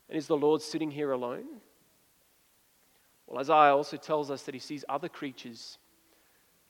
And 0.10 0.18
is 0.18 0.27
the 0.27 0.38
Lord 0.38 0.62
sitting 0.62 0.92
here 0.92 1.12
alone? 1.12 1.46
Well, 3.25 3.39
Isaiah 3.39 3.75
also 3.75 3.98
tells 3.98 4.30
us 4.30 4.44
that 4.44 4.54
he 4.54 4.60
sees 4.60 4.86
other 4.88 5.10
creatures, 5.10 5.80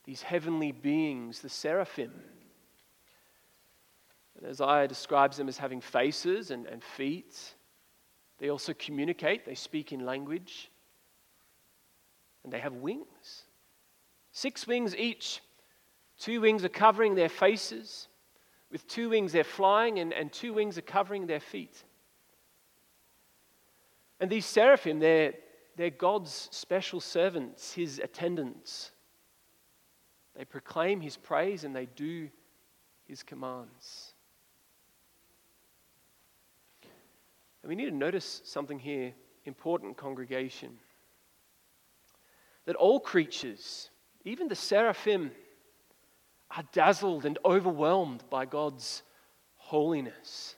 these 0.06 0.22
heavenly 0.22 0.72
beings, 0.72 1.40
the 1.40 1.50
seraphim. 1.50 2.14
And 4.38 4.48
Isaiah 4.48 4.88
describes 4.88 5.38
them 5.38 5.48
as 5.48 5.58
having 5.58 5.82
faces 5.82 6.52
and, 6.52 6.66
and 6.66 6.84
feet. 6.84 7.56
They 8.38 8.50
also 8.50 8.74
communicate, 8.74 9.46
they 9.46 9.56
speak 9.56 9.94
in 9.94 10.06
language, 10.06 10.70
and 12.44 12.52
they 12.52 12.60
have 12.60 12.74
wings. 12.74 13.44
Six 14.32 14.68
wings 14.68 14.96
each. 14.96 15.42
Two 16.20 16.42
wings 16.42 16.64
are 16.64 16.70
covering 16.70 17.16
their 17.16 17.30
faces, 17.30 18.08
with 18.72 18.88
two 18.88 19.10
wings, 19.10 19.32
they're 19.32 19.44
flying, 19.44 20.00
and, 20.00 20.12
and 20.12 20.32
two 20.32 20.54
wings 20.54 20.78
are 20.78 20.82
covering 20.82 21.28
their 21.28 21.40
feet. 21.40 21.84
And 24.20 24.30
these 24.30 24.46
seraphim, 24.46 25.00
they're, 25.00 25.34
they're 25.76 25.90
God's 25.90 26.50
special 26.52 27.00
servants, 27.00 27.74
his 27.74 28.00
attendants. 28.00 28.92
They 30.36 30.46
proclaim 30.46 31.00
his 31.02 31.16
praise 31.16 31.64
and 31.64 31.76
they 31.76 31.86
do 31.86 32.30
his 33.08 33.24
commands. 33.24 34.15
And 37.66 37.70
we 37.70 37.76
need 37.76 37.90
to 37.90 37.96
notice 37.96 38.44
something 38.46 38.78
here, 38.78 39.12
important 39.46 39.98
congregation. 39.98 40.78
That 42.66 42.76
all 42.76 43.00
creatures, 43.00 43.90
even 44.24 44.48
the 44.48 44.56
seraphim, 44.56 45.32
are 46.56 46.64
dazzled 46.74 47.26
and 47.26 47.40
overwhelmed 47.44 48.24
by 48.30 48.46
God's 48.46 49.02
holiness. 49.56 50.56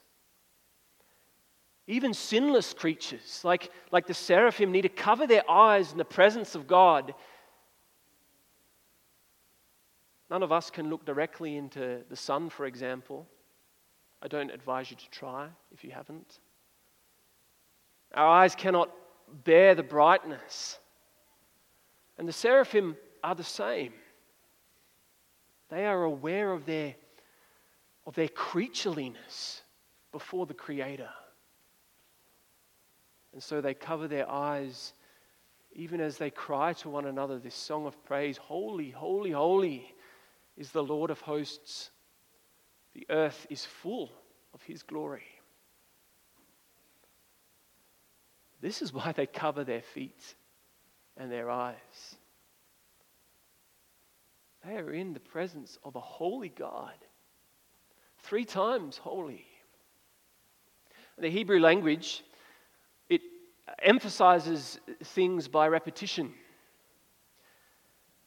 Even 1.88 2.14
sinless 2.14 2.74
creatures, 2.74 3.40
like, 3.46 3.72
like 3.90 4.06
the 4.06 4.14
seraphim, 4.14 4.74
need 4.74 4.82
to 4.82 4.90
cover 4.90 5.26
their 5.26 5.50
eyes 5.50 5.94
in 5.94 5.98
the 5.98 6.04
presence 6.04 6.56
of 6.56 6.68
God. 6.68 7.14
None 10.30 10.44
of 10.44 10.52
us 10.52 10.70
can 10.70 10.90
look 10.90 11.06
directly 11.06 11.56
into 11.56 12.04
the 12.10 12.18
sun, 12.18 12.50
for 12.50 12.66
example. 12.66 13.26
I 14.22 14.28
don't 14.28 14.52
advise 14.52 14.92
you 14.92 14.98
to 14.98 15.10
try 15.10 15.48
if 15.72 15.86
you 15.86 15.92
haven't. 15.92 16.40
Our 18.14 18.28
eyes 18.28 18.56
cannot 18.56 18.90
bear 19.44 19.76
the 19.76 19.84
brightness. 19.84 20.80
And 22.18 22.28
the 22.28 22.34
seraphim 22.34 22.98
are 23.24 23.36
the 23.36 23.44
same. 23.44 23.94
They 25.70 25.86
are 25.86 26.04
aware 26.04 26.52
of 26.52 26.66
their, 26.66 26.96
of 28.06 28.16
their 28.16 28.30
creatureliness 28.30 29.62
before 30.12 30.46
the 30.46 30.54
Creator. 30.54 31.10
And 33.34 33.44
so 33.44 33.62
they 33.62 33.74
cover 33.74 34.08
their 34.08 34.30
eyes 34.30 34.94
even 35.74 36.02
as 36.02 36.18
they 36.18 36.32
cry 36.32 36.74
to 36.74 36.90
one 36.90 37.06
another 37.06 37.38
this 37.38 37.54
song 37.54 37.86
of 37.86 38.04
praise 38.04 38.38
Holy, 38.38 38.90
holy, 38.90 39.32
holy 39.32 39.94
is 40.58 40.72
the 40.72 40.84
Lord 40.84 41.12
of 41.12 41.22
hosts. 41.22 41.92
The 42.94 43.06
earth 43.10 43.46
is 43.50 43.64
full 43.64 44.12
of 44.54 44.64
his 44.64 44.82
glory. 44.82 45.28
This 48.62 48.82
is 48.82 48.94
why 48.94 49.12
they 49.12 49.28
cover 49.28 49.64
their 49.64 49.82
feet 49.82 50.36
and 51.16 51.32
their 51.32 51.50
eyes. 51.50 52.16
they 54.66 54.76
are 54.76 54.94
in 54.94 55.14
the 55.14 55.20
presence 55.20 55.78
of 55.84 55.96
a 55.96 56.00
holy 56.00 56.50
God. 56.50 56.94
Three 58.20 58.46
times 58.46 58.98
holy. 58.98 59.46
The 61.18 61.30
Hebrew 61.30 61.60
language, 61.60 62.24
it 63.10 63.22
emphasizes 63.82 64.80
things 65.04 65.48
by 65.48 65.68
repetition. 65.68 66.34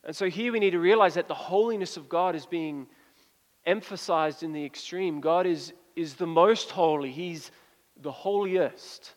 And 0.04 0.16
so 0.16 0.28
here 0.28 0.52
we 0.52 0.60
need 0.60 0.70
to 0.70 0.78
realize 0.78 1.14
that 1.14 1.28
the 1.28 1.34
holiness 1.34 1.96
of 1.96 2.08
God 2.08 2.34
is 2.34 2.46
being 2.46 2.86
emphasized 3.66 4.42
in 4.42 4.52
the 4.52 4.64
extreme. 4.64 5.20
God 5.20 5.46
is, 5.46 5.72
is 5.94 6.14
the 6.14 6.26
most 6.26 6.70
holy, 6.70 7.10
He's 7.10 7.50
the 8.00 8.12
holiest. 8.12 9.14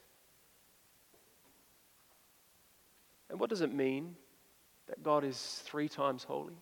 And 3.34 3.40
what 3.40 3.50
does 3.50 3.62
it 3.62 3.74
mean 3.74 4.16
that 4.86 5.02
God 5.02 5.24
is 5.24 5.63
three 5.66 5.90
times 5.90 6.24
holy? 6.24 6.62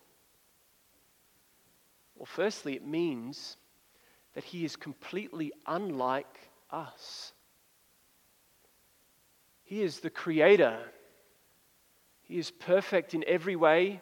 Well, 2.16 2.25
firstly, 2.25 2.75
it 2.75 2.88
means 2.88 3.58
that 4.36 4.46
He 4.46 4.63
is 4.63 4.78
completely 4.78 5.51
unlike 5.68 6.50
us. 6.72 7.34
He 9.66 9.84
is 9.84 10.00
the 10.00 10.10
Creator. 10.10 10.80
He 12.22 12.38
is 12.38 12.51
perfect 12.51 13.13
in 13.13 13.25
every 13.28 13.58
way. 13.58 14.00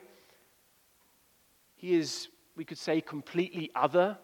He 1.75 1.95
is, 1.95 2.27
we 2.55 2.65
could 2.65 2.77
say, 2.77 3.01
completely 3.01 3.71
other. 3.73 4.15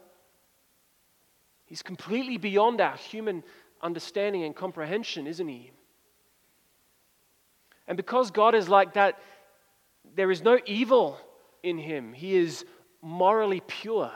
He's 1.65 1.81
completely 1.81 2.37
beyond 2.37 2.79
our 2.79 2.95
human 2.95 3.43
understanding 3.81 4.43
and 4.43 4.55
comprehension, 4.55 5.25
isn't 5.25 5.47
He? 5.47 5.71
And 7.87 7.97
because 7.97 8.31
God 8.31 8.55
is 8.55 8.67
like 8.67 8.93
that, 8.93 9.19
there 10.15 10.31
is 10.31 10.41
no 10.41 10.59
evil 10.65 11.17
in 11.63 11.77
Him. 11.77 12.13
He 12.13 12.35
is 12.35 12.65
morally 13.01 13.61
pure. 13.61 14.11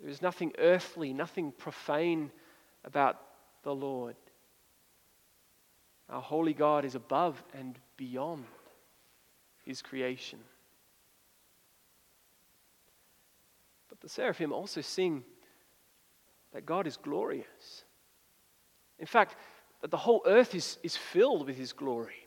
There 0.00 0.10
is 0.10 0.22
nothing 0.22 0.52
earthly, 0.58 1.12
nothing 1.12 1.52
profane 1.52 2.30
about 2.84 3.20
the 3.62 3.74
Lord. 3.74 4.16
Our 6.08 6.22
holy 6.22 6.54
God 6.54 6.84
is 6.84 6.94
above 6.94 7.42
and 7.52 7.78
beyond 7.96 8.44
his 9.64 9.82
creation. 9.82 10.38
But 13.88 14.00
the 14.00 14.08
seraphim 14.08 14.52
also 14.52 14.80
sing 14.80 15.24
that 16.52 16.64
God 16.64 16.86
is 16.86 16.96
glorious. 16.96 17.84
In 18.98 19.06
fact, 19.06 19.36
that 19.80 19.90
the 19.90 19.96
whole 19.96 20.22
earth 20.26 20.54
is, 20.54 20.78
is 20.82 20.96
filled 20.96 21.46
with 21.46 21.56
his 21.56 21.72
glory. 21.72 22.26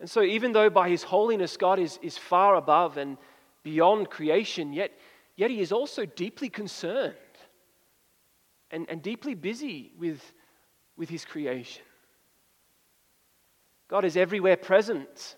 And 0.00 0.10
so, 0.10 0.22
even 0.22 0.52
though 0.52 0.68
by 0.68 0.88
his 0.88 1.02
holiness 1.02 1.56
God 1.56 1.78
is, 1.78 1.98
is 2.02 2.18
far 2.18 2.56
above 2.56 2.98
and 2.98 3.16
beyond 3.62 4.10
creation, 4.10 4.72
yet 4.72 4.92
Yet 5.36 5.50
he 5.50 5.60
is 5.60 5.70
also 5.70 6.06
deeply 6.06 6.48
concerned 6.48 7.14
and, 8.70 8.86
and 8.88 9.02
deeply 9.02 9.34
busy 9.34 9.92
with, 9.98 10.20
with 10.96 11.10
his 11.10 11.24
creation. 11.24 11.82
God 13.88 14.04
is 14.04 14.16
everywhere 14.16 14.56
present, 14.56 15.36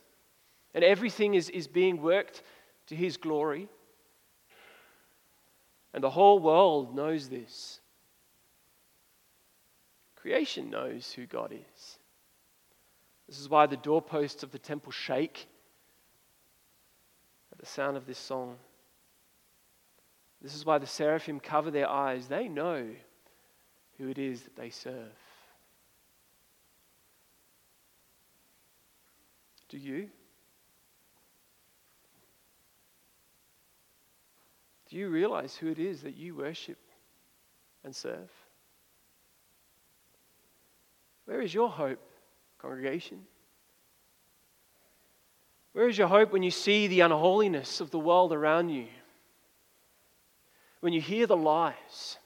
and 0.73 0.83
everything 0.83 1.35
is, 1.35 1.51
is 1.51 1.67
being 1.67 2.01
worked 2.01 2.43
to 2.87 2.95
his 2.95 3.17
glory. 3.17 3.69
And 5.93 6.03
the 6.03 6.11
whole 6.11 6.39
world 6.39 6.95
knows 6.95 7.29
this. 7.29 7.81
Creation 10.21 10.69
knows 10.69 11.13
who 11.13 11.27
God 11.27 11.53
is. 11.53 11.99
This 13.29 13.39
is 13.39 13.49
why 13.49 13.67
the 13.67 13.77
doorposts 13.77 14.43
of 14.43 14.51
the 14.51 14.59
temple 14.59 14.91
shake 14.91 15.47
at 17.53 17.59
the 17.59 17.67
sound 17.67 17.97
of 17.97 18.07
this 18.07 18.19
song. 18.19 18.57
This 20.43 20.55
is 20.55 20.67
why 20.67 20.79
the 20.79 20.87
seraphim 20.87 21.39
cover 21.39 21.71
their 21.71 21.89
eyes. 21.89 22.27
They 22.27 22.49
know 22.49 22.89
who 23.99 24.09
it 24.09 24.19
is 24.19 24.43
that 24.43 24.57
they 24.57 24.71
serve. 24.71 25.13
Do 29.69 29.79
you? 29.79 30.09
Do 34.89 34.97
you 34.97 35.11
realize 35.11 35.55
who 35.55 35.69
it 35.69 35.79
is 35.79 36.03
that 36.03 36.17
you 36.17 36.35
worship 36.35 36.79
and 37.85 37.95
serve? 37.95 38.31
Where 41.29 41.43
is 41.43 41.53
your 41.53 41.69
hope, 41.69 42.01
congregation? 42.59 43.21
Where 45.75 45.89
is 45.89 45.99
your 45.99 46.09
hope 46.09 46.33
when 46.33 46.43
you 46.43 46.51
see 46.51 46.87
the 46.87 47.01
unholiness 47.01 47.81
of 47.81 47.91
the 47.91 47.99
world 47.99 48.33
around 48.33 48.71
you? 48.71 48.87
when 50.81 50.93
you 50.93 51.01
hear 51.01 51.27
the 51.27 51.37
lies, 51.37 52.19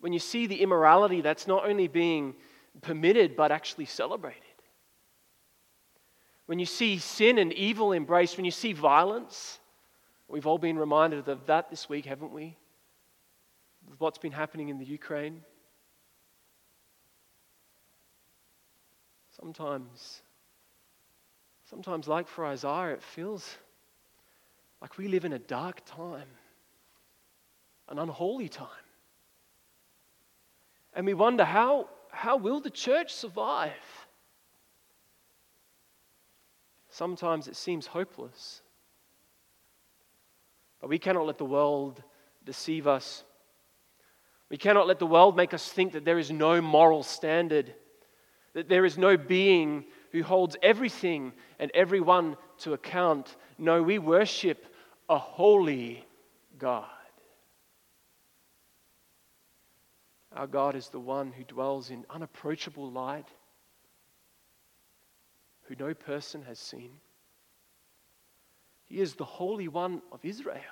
when 0.00 0.12
you 0.12 0.18
see 0.18 0.46
the 0.46 0.62
immorality 0.62 1.20
that's 1.20 1.46
not 1.46 1.68
only 1.68 1.88
being 1.88 2.34
permitted 2.82 3.36
but 3.36 3.52
actually 3.52 3.84
celebrated, 3.84 4.42
when 6.46 6.58
you 6.58 6.66
see 6.66 6.98
sin 6.98 7.38
and 7.38 7.52
evil 7.52 7.92
embraced, 7.92 8.36
when 8.36 8.44
you 8.44 8.50
see 8.50 8.72
violence, 8.72 9.58
we've 10.28 10.46
all 10.46 10.58
been 10.58 10.78
reminded 10.78 11.28
of 11.28 11.46
that 11.46 11.70
this 11.70 11.88
week, 11.88 12.06
haven't 12.06 12.32
we? 12.32 12.56
What's 13.98 14.18
been 14.18 14.32
happening 14.32 14.68
in 14.68 14.78
the 14.78 14.84
Ukraine. 14.84 15.42
Sometimes, 19.40 20.22
sometimes, 21.68 22.08
like 22.08 22.26
for 22.28 22.46
Isaiah, 22.46 22.94
it 22.94 23.02
feels 23.02 23.56
like 24.80 24.98
we 24.98 25.08
live 25.08 25.24
in 25.24 25.32
a 25.32 25.38
dark 25.38 25.84
time 25.84 26.28
an 27.88 27.98
unholy 27.98 28.48
time. 28.48 28.68
And 30.92 31.06
we 31.06 31.14
wonder 31.14 31.44
how, 31.44 31.88
how 32.10 32.36
will 32.36 32.60
the 32.60 32.70
church 32.70 33.12
survive? 33.12 33.72
Sometimes 36.88 37.48
it 37.48 37.56
seems 37.56 37.86
hopeless. 37.86 38.62
But 40.80 40.88
we 40.88 40.98
cannot 40.98 41.26
let 41.26 41.38
the 41.38 41.44
world 41.44 42.02
deceive 42.44 42.86
us. 42.86 43.24
We 44.48 44.56
cannot 44.56 44.86
let 44.86 44.98
the 44.98 45.06
world 45.06 45.36
make 45.36 45.52
us 45.52 45.68
think 45.68 45.92
that 45.92 46.04
there 46.04 46.18
is 46.18 46.30
no 46.30 46.60
moral 46.60 47.02
standard, 47.02 47.74
that 48.56 48.70
there 48.70 48.86
is 48.86 48.96
no 48.96 49.18
being 49.18 49.84
who 50.12 50.22
holds 50.22 50.56
everything 50.62 51.34
and 51.58 51.70
everyone 51.74 52.38
to 52.56 52.72
account. 52.72 53.36
No, 53.58 53.82
we 53.82 53.98
worship 53.98 54.64
a 55.10 55.18
holy 55.18 56.06
God. 56.56 56.86
Our 60.34 60.46
God 60.46 60.74
is 60.74 60.88
the 60.88 60.98
one 60.98 61.32
who 61.32 61.44
dwells 61.44 61.90
in 61.90 62.06
unapproachable 62.08 62.90
light, 62.90 63.28
who 65.64 65.74
no 65.78 65.92
person 65.92 66.40
has 66.44 66.58
seen. 66.58 66.92
He 68.86 69.00
is 69.00 69.16
the 69.16 69.24
Holy 69.26 69.68
One 69.68 70.00
of 70.10 70.24
Israel. 70.24 70.62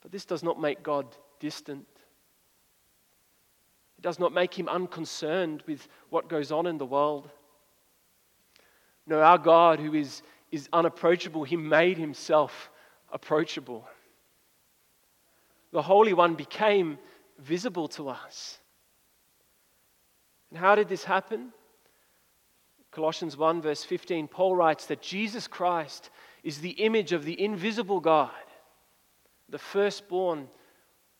But 0.00 0.12
this 0.12 0.24
does 0.24 0.42
not 0.42 0.58
make 0.58 0.82
God 0.82 1.14
distant. 1.40 1.86
Does 4.04 4.20
not 4.20 4.32
make 4.32 4.56
him 4.56 4.68
unconcerned 4.68 5.64
with 5.66 5.88
what 6.10 6.28
goes 6.28 6.52
on 6.52 6.66
in 6.68 6.78
the 6.78 6.86
world. 6.86 7.28
No, 9.06 9.20
our 9.20 9.38
God, 9.38 9.80
who 9.80 9.94
is, 9.94 10.22
is 10.52 10.68
unapproachable, 10.72 11.42
he 11.42 11.56
made 11.56 11.98
himself 11.98 12.70
approachable 13.12 13.88
the 15.74 15.82
Holy 15.82 16.12
One 16.12 16.36
became 16.36 16.98
visible 17.36 17.88
to 17.88 18.08
us. 18.08 18.58
And 20.50 20.58
how 20.58 20.76
did 20.76 20.88
this 20.88 21.02
happen? 21.02 21.52
Colossians 22.92 23.36
1, 23.36 23.60
verse 23.60 23.82
15, 23.82 24.28
Paul 24.28 24.54
writes 24.54 24.86
that 24.86 25.02
Jesus 25.02 25.48
Christ 25.48 26.10
is 26.44 26.60
the 26.60 26.70
image 26.70 27.12
of 27.12 27.24
the 27.24 27.38
invisible 27.42 27.98
God, 27.98 28.30
the 29.48 29.58
firstborn 29.58 30.48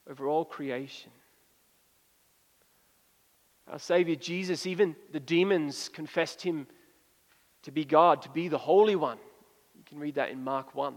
over 0.08 0.28
all 0.28 0.44
creation. 0.44 1.10
Our 3.70 3.78
Savior 3.78 4.16
Jesus, 4.16 4.66
even 4.66 4.94
the 5.12 5.20
demons 5.20 5.88
confessed 5.88 6.42
him 6.42 6.66
to 7.62 7.70
be 7.70 7.84
God, 7.84 8.22
to 8.22 8.28
be 8.28 8.48
the 8.48 8.58
Holy 8.58 8.94
One. 8.94 9.18
You 9.74 9.82
can 9.86 9.98
read 9.98 10.16
that 10.16 10.30
in 10.30 10.44
Mark 10.44 10.74
1. 10.74 10.94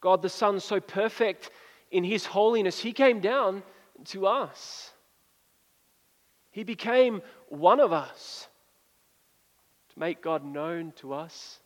God 0.00 0.20
the 0.20 0.28
Son, 0.28 0.60
so 0.60 0.80
perfect 0.80 1.50
in 1.90 2.04
his 2.04 2.26
holiness, 2.26 2.80
he 2.80 2.92
came 2.92 3.20
down 3.20 3.62
to 4.06 4.26
us. 4.26 4.90
He 6.50 6.64
became 6.64 7.22
one 7.48 7.80
of 7.80 7.92
us 7.92 8.48
to 9.92 9.98
make 9.98 10.20
God 10.20 10.44
known 10.44 10.92
to 10.96 11.14
us 11.14 11.60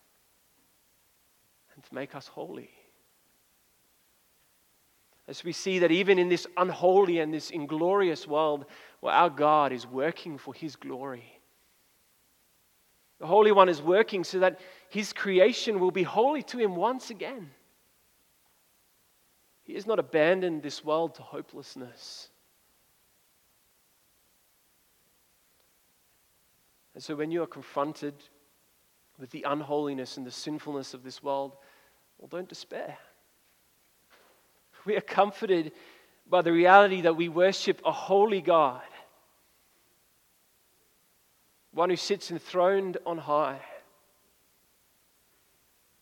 and 1.74 1.82
to 1.82 1.94
make 1.94 2.14
us 2.14 2.26
holy. 2.26 2.70
As 5.26 5.44
we 5.44 5.52
see 5.52 5.78
that 5.80 5.90
even 5.90 6.18
in 6.18 6.28
this 6.28 6.46
unholy 6.56 7.18
and 7.18 7.32
this 7.32 7.50
inglorious 7.50 8.26
world, 8.26 8.64
well, 9.00 9.14
our 9.14 9.30
God 9.30 9.72
is 9.72 9.86
working 9.86 10.38
for 10.38 10.52
his 10.52 10.76
glory. 10.76 11.40
The 13.20 13.26
Holy 13.26 13.52
One 13.52 13.68
is 13.68 13.82
working 13.82 14.24
so 14.24 14.40
that 14.40 14.60
his 14.90 15.12
creation 15.12 15.80
will 15.80 15.90
be 15.90 16.04
holy 16.04 16.42
to 16.44 16.58
him 16.58 16.76
once 16.76 17.10
again. 17.10 17.50
He 19.64 19.74
has 19.74 19.86
not 19.86 19.98
abandoned 19.98 20.62
this 20.62 20.84
world 20.84 21.14
to 21.16 21.22
hopelessness. 21.22 22.30
And 26.94 27.02
so 27.02 27.14
when 27.14 27.30
you 27.30 27.42
are 27.42 27.46
confronted 27.46 28.14
with 29.18 29.30
the 29.30 29.44
unholiness 29.46 30.16
and 30.16 30.26
the 30.26 30.30
sinfulness 30.30 30.94
of 30.94 31.04
this 31.04 31.22
world, 31.22 31.56
well, 32.18 32.28
don't 32.28 32.48
despair. 32.48 32.98
We 34.84 34.96
are 34.96 35.02
comforted 35.02 35.72
by 36.28 36.42
the 36.42 36.52
reality 36.52 37.02
that 37.02 37.16
we 37.16 37.28
worship 37.28 37.80
a 37.84 37.92
holy 37.92 38.40
God, 38.40 38.82
one 41.78 41.90
who 41.90 41.96
sits 41.96 42.32
enthroned 42.32 42.96
on 43.06 43.18
high. 43.18 43.60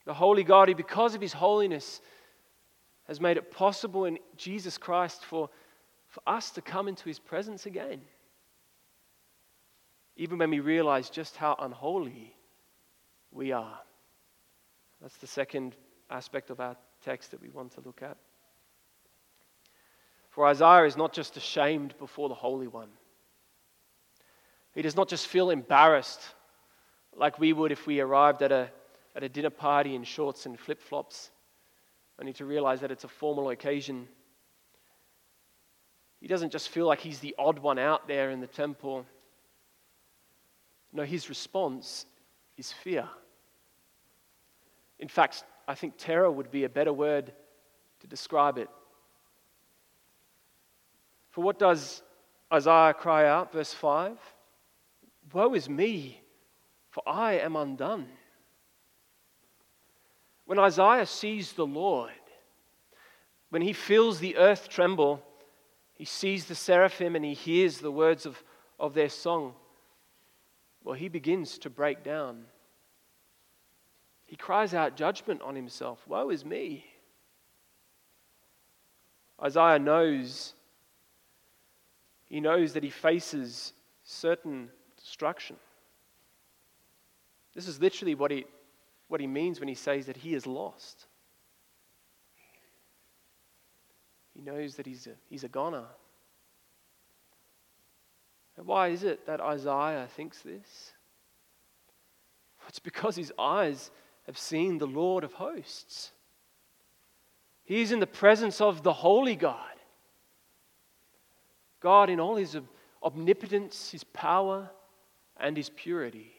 The 0.06 0.14
holy 0.14 0.42
God 0.42 0.68
who, 0.68 0.74
because 0.74 1.14
of 1.14 1.20
his 1.20 1.34
holiness, 1.34 2.00
has 3.06 3.20
made 3.20 3.36
it 3.36 3.50
possible 3.50 4.06
in 4.06 4.18
Jesus 4.38 4.78
Christ 4.78 5.22
for, 5.22 5.50
for 6.08 6.22
us 6.26 6.50
to 6.52 6.62
come 6.62 6.88
into 6.88 7.04
his 7.04 7.18
presence 7.18 7.66
again. 7.66 8.00
Even 10.16 10.38
when 10.38 10.48
we 10.48 10.60
realize 10.60 11.10
just 11.10 11.36
how 11.36 11.54
unholy 11.58 12.34
we 13.30 13.52
are. 13.52 13.78
That's 15.02 15.18
the 15.18 15.26
second 15.26 15.76
aspect 16.08 16.48
of 16.48 16.58
our 16.58 16.76
text 17.04 17.32
that 17.32 17.42
we 17.42 17.50
want 17.50 17.72
to 17.72 17.82
look 17.82 18.00
at. 18.00 18.16
For 20.30 20.46
Isaiah 20.46 20.86
is 20.86 20.96
not 20.96 21.12
just 21.12 21.36
ashamed 21.36 21.98
before 21.98 22.30
the 22.30 22.34
Holy 22.34 22.66
One, 22.66 22.88
he 24.76 24.82
does 24.82 24.94
not 24.94 25.08
just 25.08 25.26
feel 25.26 25.48
embarrassed 25.48 26.20
like 27.16 27.38
we 27.38 27.54
would 27.54 27.72
if 27.72 27.86
we 27.86 27.98
arrived 27.98 28.42
at 28.42 28.52
a, 28.52 28.68
at 29.16 29.22
a 29.22 29.28
dinner 29.28 29.48
party 29.48 29.94
in 29.94 30.04
shorts 30.04 30.44
and 30.44 30.60
flip 30.60 30.82
flops, 30.82 31.30
only 32.20 32.34
to 32.34 32.44
realize 32.44 32.82
that 32.82 32.90
it's 32.90 33.04
a 33.04 33.08
formal 33.08 33.48
occasion. 33.48 34.06
He 36.20 36.26
doesn't 36.26 36.52
just 36.52 36.68
feel 36.68 36.86
like 36.86 37.00
he's 37.00 37.20
the 37.20 37.34
odd 37.38 37.58
one 37.58 37.78
out 37.78 38.06
there 38.06 38.28
in 38.28 38.40
the 38.40 38.46
temple. 38.46 39.06
No, 40.92 41.04
his 41.04 41.30
response 41.30 42.04
is 42.58 42.70
fear. 42.70 43.08
In 44.98 45.08
fact, 45.08 45.42
I 45.66 45.74
think 45.74 45.94
terror 45.96 46.30
would 46.30 46.50
be 46.50 46.64
a 46.64 46.68
better 46.68 46.92
word 46.92 47.32
to 48.00 48.06
describe 48.06 48.58
it. 48.58 48.68
For 51.30 51.42
what 51.42 51.58
does 51.58 52.02
Isaiah 52.52 52.92
cry 52.92 53.26
out? 53.26 53.54
Verse 53.54 53.72
5 53.72 54.18
Woe 55.36 55.52
is 55.52 55.68
me, 55.68 56.22
for 56.88 57.02
I 57.06 57.34
am 57.34 57.56
undone. 57.56 58.08
When 60.46 60.58
Isaiah 60.58 61.04
sees 61.04 61.52
the 61.52 61.66
Lord, 61.66 62.10
when 63.50 63.60
he 63.60 63.74
feels 63.74 64.18
the 64.18 64.38
earth 64.38 64.70
tremble, 64.70 65.22
he 65.92 66.06
sees 66.06 66.46
the 66.46 66.54
seraphim 66.54 67.14
and 67.14 67.22
he 67.22 67.34
hears 67.34 67.76
the 67.76 67.92
words 67.92 68.24
of, 68.24 68.42
of 68.80 68.94
their 68.94 69.10
song, 69.10 69.52
well, 70.82 70.94
he 70.94 71.08
begins 71.10 71.58
to 71.58 71.68
break 71.68 72.02
down. 72.02 72.46
He 74.24 74.36
cries 74.36 74.72
out 74.72 74.96
judgment 74.96 75.42
on 75.42 75.54
himself 75.54 76.02
Woe 76.08 76.30
is 76.30 76.46
me! 76.46 76.86
Isaiah 79.42 79.78
knows 79.78 80.54
he 82.24 82.40
knows 82.40 82.72
that 82.72 82.82
he 82.82 82.88
faces 82.88 83.74
certain 84.02 84.70
destruction. 85.06 85.56
This 87.54 87.68
is 87.68 87.80
literally 87.80 88.14
what 88.14 88.30
he, 88.30 88.44
what 89.08 89.20
he 89.20 89.26
means 89.26 89.60
when 89.60 89.68
he 89.68 89.74
says 89.74 90.06
that 90.06 90.16
he 90.16 90.34
is 90.34 90.46
lost. 90.46 91.06
He 94.34 94.42
knows 94.42 94.74
that 94.74 94.86
he's 94.86 95.06
a, 95.06 95.12
he's 95.30 95.44
a 95.44 95.48
goner. 95.48 95.86
And 98.56 98.66
why 98.66 98.88
is 98.88 99.04
it 99.04 99.26
that 99.26 99.40
Isaiah 99.40 100.08
thinks 100.16 100.40
this? 100.40 100.92
It's 102.68 102.78
because 102.80 103.14
his 103.14 103.32
eyes 103.38 103.90
have 104.26 104.36
seen 104.36 104.78
the 104.78 104.86
Lord 104.86 105.22
of 105.22 105.34
hosts. 105.34 106.10
He 107.64 107.80
is 107.80 107.92
in 107.92 108.00
the 108.00 108.06
presence 108.06 108.60
of 108.60 108.82
the 108.82 108.92
holy 108.92 109.36
God. 109.36 109.60
God, 111.80 112.10
in 112.10 112.18
all 112.18 112.34
his 112.36 112.58
omnipotence, 113.02 113.90
his 113.90 114.02
power, 114.02 114.68
and 115.38 115.56
his 115.56 115.70
purity. 115.70 116.32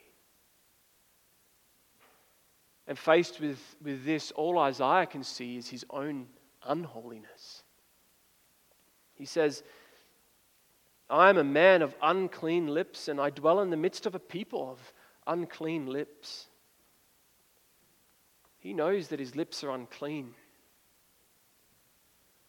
And 2.88 2.98
faced 2.98 3.42
with, 3.42 3.60
with 3.84 4.06
this, 4.06 4.32
all 4.32 4.58
Isaiah 4.60 5.06
can 5.06 5.24
see 5.24 5.58
is 5.58 5.68
his 5.68 5.86
own 5.90 6.28
unholiness. 6.66 7.64
He 9.14 9.26
says, 9.26 9.64
I 11.10 11.30
am 11.30 11.38
a 11.38 11.44
man 11.44 11.82
of 11.82 11.96
unclean 12.02 12.68
lips, 12.68 13.08
and 13.08 13.20
I 13.20 13.30
dwell 13.30 13.62
in 13.62 13.70
the 13.70 13.78
midst 13.78 14.06
of 14.06 14.16
a 14.16 14.20
people 14.20 14.72
of 14.72 14.94
unclean 15.26 15.88
lips. 15.88 16.48
He 18.60 18.74
knows 18.74 19.10
that 19.10 19.20
his 19.20 19.36
lips 19.36 19.64
are 19.64 19.72
unclean. 19.72 20.34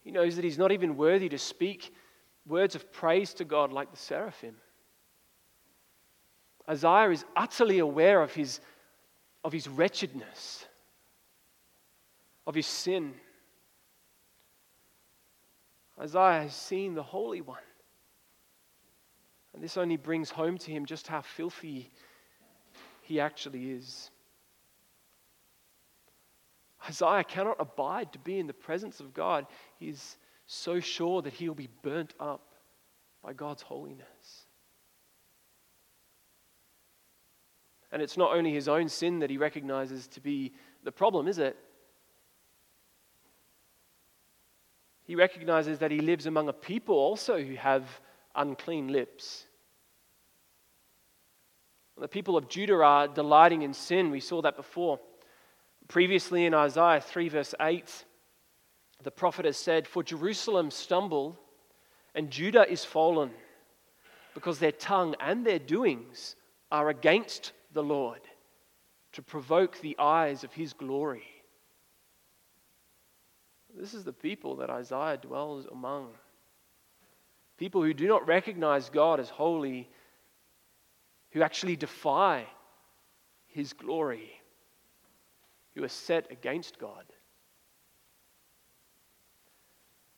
He 0.01 0.11
knows 0.11 0.35
that 0.35 0.45
he's 0.45 0.57
not 0.57 0.71
even 0.71 0.97
worthy 0.97 1.29
to 1.29 1.37
speak 1.37 1.93
words 2.45 2.75
of 2.75 2.91
praise 2.91 3.33
to 3.35 3.45
God 3.45 3.71
like 3.71 3.91
the 3.91 3.97
seraphim. 3.97 4.55
Isaiah 6.69 7.09
is 7.09 7.25
utterly 7.35 7.79
aware 7.79 8.21
of 8.21 8.33
his, 8.33 8.59
of 9.43 9.51
his 9.51 9.67
wretchedness, 9.67 10.65
of 12.45 12.53
his 12.53 12.67
sin. 12.67 13.13
Isaiah 15.99 16.43
has 16.43 16.53
seen 16.53 16.93
the 16.93 17.03
Holy 17.03 17.41
One. 17.41 17.57
And 19.53 19.63
this 19.63 19.77
only 19.77 19.97
brings 19.97 20.29
home 20.29 20.57
to 20.59 20.71
him 20.71 20.85
just 20.85 21.07
how 21.07 21.21
filthy 21.21 21.91
he 23.01 23.19
actually 23.19 23.71
is. 23.71 24.11
Isaiah 26.87 27.23
cannot 27.23 27.57
abide 27.59 28.13
to 28.13 28.19
be 28.19 28.39
in 28.39 28.47
the 28.47 28.53
presence 28.53 28.99
of 28.99 29.13
God. 29.13 29.47
He 29.79 29.89
is 29.89 30.17
so 30.45 30.79
sure 30.79 31.21
that 31.23 31.33
he'll 31.33 31.55
be 31.55 31.69
burnt 31.81 32.13
up 32.19 32.53
by 33.23 33.33
God's 33.33 33.63
holiness. 33.63 34.38
And 37.91 38.01
it's 38.01 38.17
not 38.17 38.35
only 38.35 38.53
his 38.53 38.67
own 38.67 38.87
sin 38.87 39.19
that 39.19 39.29
he 39.29 39.37
recognizes 39.37 40.07
to 40.09 40.21
be 40.21 40.53
the 40.83 40.91
problem, 40.91 41.27
is 41.27 41.39
it? 41.39 41.57
He 45.03 45.15
recognizes 45.15 45.79
that 45.79 45.89
he 45.89 45.99
lives 45.99 46.27
among 46.27 46.49
a 46.49 46.53
people 46.53 46.95
also 46.95 47.41
who 47.41 47.55
have 47.55 47.83
unclean 48.35 48.89
lips. 48.89 49.45
The 51.97 52.07
people 52.07 52.37
of 52.37 52.47
Judah 52.47 52.81
are 52.81 53.07
delighting 53.07 53.63
in 53.63 53.73
sin. 53.73 54.11
We 54.11 54.19
saw 54.19 54.41
that 54.43 54.55
before. 54.55 54.99
Previously 55.87 56.45
in 56.45 56.53
Isaiah 56.53 57.01
3, 57.01 57.29
verse 57.29 57.55
8, 57.59 58.05
the 59.03 59.11
prophet 59.11 59.45
has 59.45 59.57
said, 59.57 59.87
For 59.87 60.03
Jerusalem 60.03 60.69
stumbled 60.71 61.37
and 62.13 62.29
Judah 62.29 62.69
is 62.71 62.85
fallen, 62.85 63.31
because 64.33 64.59
their 64.59 64.71
tongue 64.71 65.15
and 65.19 65.45
their 65.45 65.59
doings 65.59 66.35
are 66.71 66.89
against 66.89 67.51
the 67.73 67.83
Lord 67.83 68.21
to 69.13 69.21
provoke 69.21 69.79
the 69.79 69.95
eyes 69.97 70.43
of 70.43 70.53
his 70.53 70.73
glory. 70.73 71.23
This 73.75 73.93
is 73.93 74.03
the 74.03 74.13
people 74.13 74.57
that 74.57 74.69
Isaiah 74.69 75.17
dwells 75.17 75.65
among. 75.71 76.09
People 77.57 77.83
who 77.83 77.93
do 77.93 78.07
not 78.07 78.27
recognize 78.27 78.89
God 78.89 79.19
as 79.19 79.29
holy, 79.29 79.89
who 81.31 81.41
actually 81.41 81.75
defy 81.75 82.45
his 83.47 83.73
glory, 83.73 84.31
who 85.75 85.83
are 85.83 85.89
set 85.89 86.31
against 86.31 86.79
God. 86.79 87.03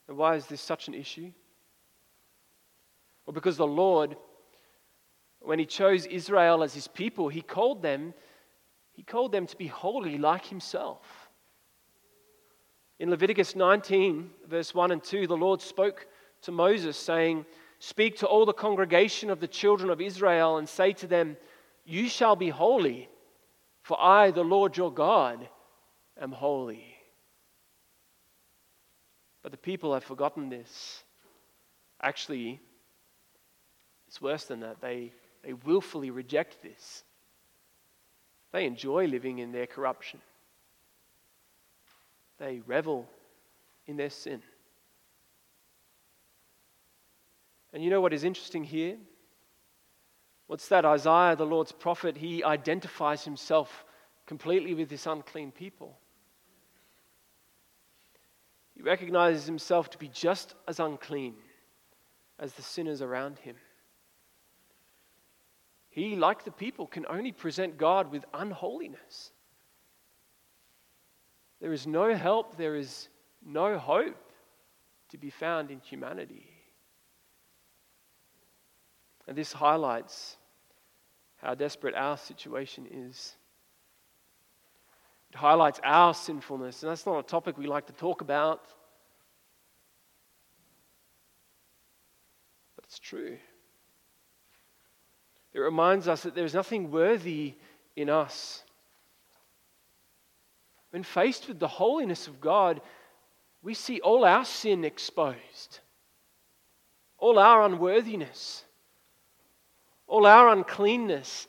And 0.08 0.18
why 0.18 0.36
is 0.36 0.46
this 0.46 0.62
such 0.62 0.88
an 0.88 0.94
issue? 0.94 1.32
Well, 3.26 3.34
because 3.34 3.58
the 3.58 3.68
Lord, 3.68 4.18
when 5.41 5.60
He 5.60 5.65
chose 5.65 6.06
Israel 6.06 6.63
as 6.63 6.73
His 6.73 6.88
people, 6.88 7.30
He 7.30 7.41
called 7.41 7.82
them, 7.82 8.13
He 8.93 9.04
called 9.04 9.32
them 9.32 9.47
to 9.47 9.58
be 9.58 9.67
holy 9.67 10.17
like 10.17 10.45
Himself. 10.45 11.30
In 12.99 13.10
Leviticus 13.10 13.56
19, 13.56 14.30
verse 14.47 14.75
1 14.75 14.91
and 14.91 15.04
2, 15.04 15.25
the 15.25 15.36
Lord 15.36 15.62
spoke 15.62 16.06
to 16.43 16.51
Moses, 16.51 16.95
saying, 16.95 17.45
Speak 17.80 18.17
to 18.17 18.27
all 18.27 18.45
the 18.45 18.54
congregation 18.54 19.32
of 19.32 19.39
the 19.39 19.47
children 19.47 19.89
of 19.89 19.99
Israel 19.99 20.58
and 20.58 20.69
say 20.69 20.93
to 20.93 21.08
them, 21.08 21.36
You 21.84 22.08
shall 22.08 22.36
be 22.36 22.49
holy, 22.49 23.10
for 23.82 23.99
I, 23.99 24.30
the 24.30 24.43
Lord 24.43 24.77
your 24.77 24.93
God, 24.93 25.47
am 26.21 26.32
holy. 26.32 26.95
But 29.41 29.51
the 29.51 29.58
people 29.58 29.95
have 29.95 30.04
forgotten 30.04 30.49
this. 30.49 31.04
Actually, 31.99 32.60
it's 34.08 34.21
worse 34.21 34.45
than 34.45 34.60
that. 34.60 34.80
They, 34.80 35.12
they 35.43 35.54
willfully 35.54 36.12
reject 36.12 36.62
this. 36.62 37.04
They 38.51 38.65
enjoy 38.65 39.08
living 39.08 39.39
in 39.39 39.51
their 39.51 39.67
corruption. 39.67 40.19
They 42.38 42.62
revel 42.65 43.08
in 43.88 43.97
their 43.97 44.10
sin. 44.10 44.41
And 47.73 47.84
you 47.84 47.89
know 47.89 48.01
what 48.01 48.13
is 48.13 48.23
interesting 48.23 48.63
here? 48.63 48.97
What's 50.47 50.67
that? 50.67 50.84
Isaiah, 50.84 51.36
the 51.36 51.45
Lord's 51.45 51.71
prophet, 51.71 52.17
he 52.17 52.43
identifies 52.43 53.23
himself 53.23 53.86
completely 54.25 54.73
with 54.73 54.89
this 54.89 55.06
unclean 55.06 55.51
people. 55.51 55.97
He 58.75 58.82
recognizes 58.82 59.45
himself 59.45 59.89
to 59.91 59.97
be 59.97 60.10
just 60.10 60.56
as 60.67 60.80
unclean 60.80 61.36
as 62.38 62.54
the 62.54 62.62
sinners 62.62 63.01
around 63.01 63.39
him. 63.39 63.56
He, 65.91 66.15
like 66.15 66.45
the 66.45 66.51
people, 66.51 66.88
can 66.88 67.06
only 67.08 67.34
present 67.34 67.77
God 67.77 68.12
with 68.12 68.23
unholiness. 68.34 69.32
There 71.60 71.73
is 71.73 71.86
no 71.86 72.15
help, 72.15 72.56
there 72.56 72.77
is 72.77 73.10
no 73.45 73.77
hope 73.77 74.32
to 75.10 75.17
be 75.17 75.30
found 75.30 75.69
in 75.69 75.80
humanity. 75.80 76.49
And 79.27 79.38
this 79.38 79.51
highlights 79.51 80.38
how 81.36 81.56
desperate 81.56 81.93
our 81.93 82.17
situation 82.17 82.88
is. 82.89 83.36
It 85.30 85.36
highlights 85.36 85.82
our 85.84 86.13
sinfulness, 86.13 86.84
and 86.84 86.91
that's 86.91 87.06
not 87.06 87.19
a 87.19 87.23
topic 87.23 87.58
we 87.58 87.67
like 87.67 87.88
to 87.88 87.93
talk 87.93 88.21
about. 88.21 88.63
But 92.77 92.86
it's 92.86 92.99
true. 92.99 93.38
It 95.54 95.60
reminds 95.60 96.08
us 96.08 96.24
that 96.24 96.36
there's 96.36 96.54
nothing 96.54 96.92
worthy 96.92 97.56
in 97.96 98.10
us. 98.10 98.64
When 100.92 101.04
faced 101.04 101.48
with 101.48 101.60
the 101.60 101.68
holiness 101.68 102.28
of 102.28 102.40
God, 102.40 102.82
we 103.62 103.74
see 103.74 104.00
all 104.02 104.26
our 104.26 104.46
sin 104.46 104.84
exposed, 104.84 105.80
all 107.18 107.38
our 107.38 107.64
unworthiness, 107.64 108.64
all 110.08 110.26
our 110.26 110.50
uncleanness. 110.50 111.48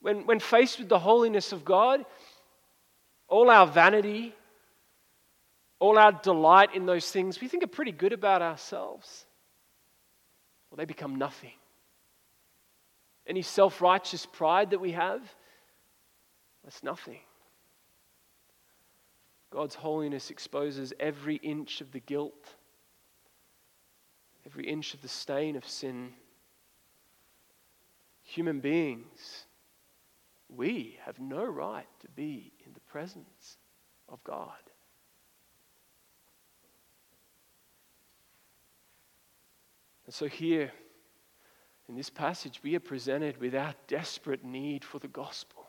When, 0.00 0.26
when 0.26 0.40
faced 0.40 0.78
with 0.78 0.88
the 0.88 0.98
holiness 0.98 1.52
of 1.52 1.64
God, 1.64 2.04
all 3.28 3.50
our 3.50 3.66
vanity, 3.66 4.34
all 5.78 5.98
our 5.98 6.12
delight 6.12 6.74
in 6.74 6.86
those 6.86 7.10
things 7.10 7.40
we 7.40 7.48
think 7.48 7.64
are 7.64 7.68
pretty 7.68 7.92
good 7.92 8.12
about 8.12 8.40
ourselves, 8.40 9.26
well, 10.70 10.76
they 10.76 10.84
become 10.84 11.16
nothing 11.16 11.52
any 13.26 13.42
self 13.42 13.80
righteous 13.80 14.26
pride 14.26 14.70
that 14.70 14.80
we 14.80 14.92
have, 14.92 15.22
that's 16.64 16.82
nothing. 16.82 17.20
God's 19.50 19.74
holiness 19.74 20.30
exposes 20.30 20.92
every 21.00 21.36
inch 21.36 21.80
of 21.80 21.92
the 21.92 22.00
guilt, 22.00 22.54
every 24.44 24.66
inch 24.66 24.94
of 24.94 25.02
the 25.02 25.08
stain 25.08 25.56
of 25.56 25.66
sin. 25.66 26.12
Human 28.22 28.60
beings, 28.60 29.46
we 30.48 30.98
have 31.04 31.20
no 31.20 31.44
right 31.44 31.86
to 32.00 32.08
be 32.08 32.52
in 32.64 32.72
the 32.72 32.80
presence 32.80 33.58
of 34.08 34.22
God. 34.24 34.50
And 40.06 40.14
so 40.14 40.26
here, 40.26 40.72
in 41.88 41.94
this 41.94 42.10
passage, 42.10 42.60
we 42.62 42.74
are 42.74 42.80
presented 42.80 43.40
with 43.40 43.54
our 43.54 43.74
desperate 43.86 44.44
need 44.44 44.84
for 44.84 44.98
the 44.98 45.08
gospel. 45.08 45.66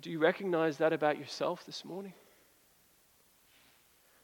Do 0.00 0.10
you 0.10 0.18
recognize 0.18 0.78
that 0.78 0.92
about 0.92 1.18
yourself 1.18 1.64
this 1.66 1.84
morning? 1.84 2.14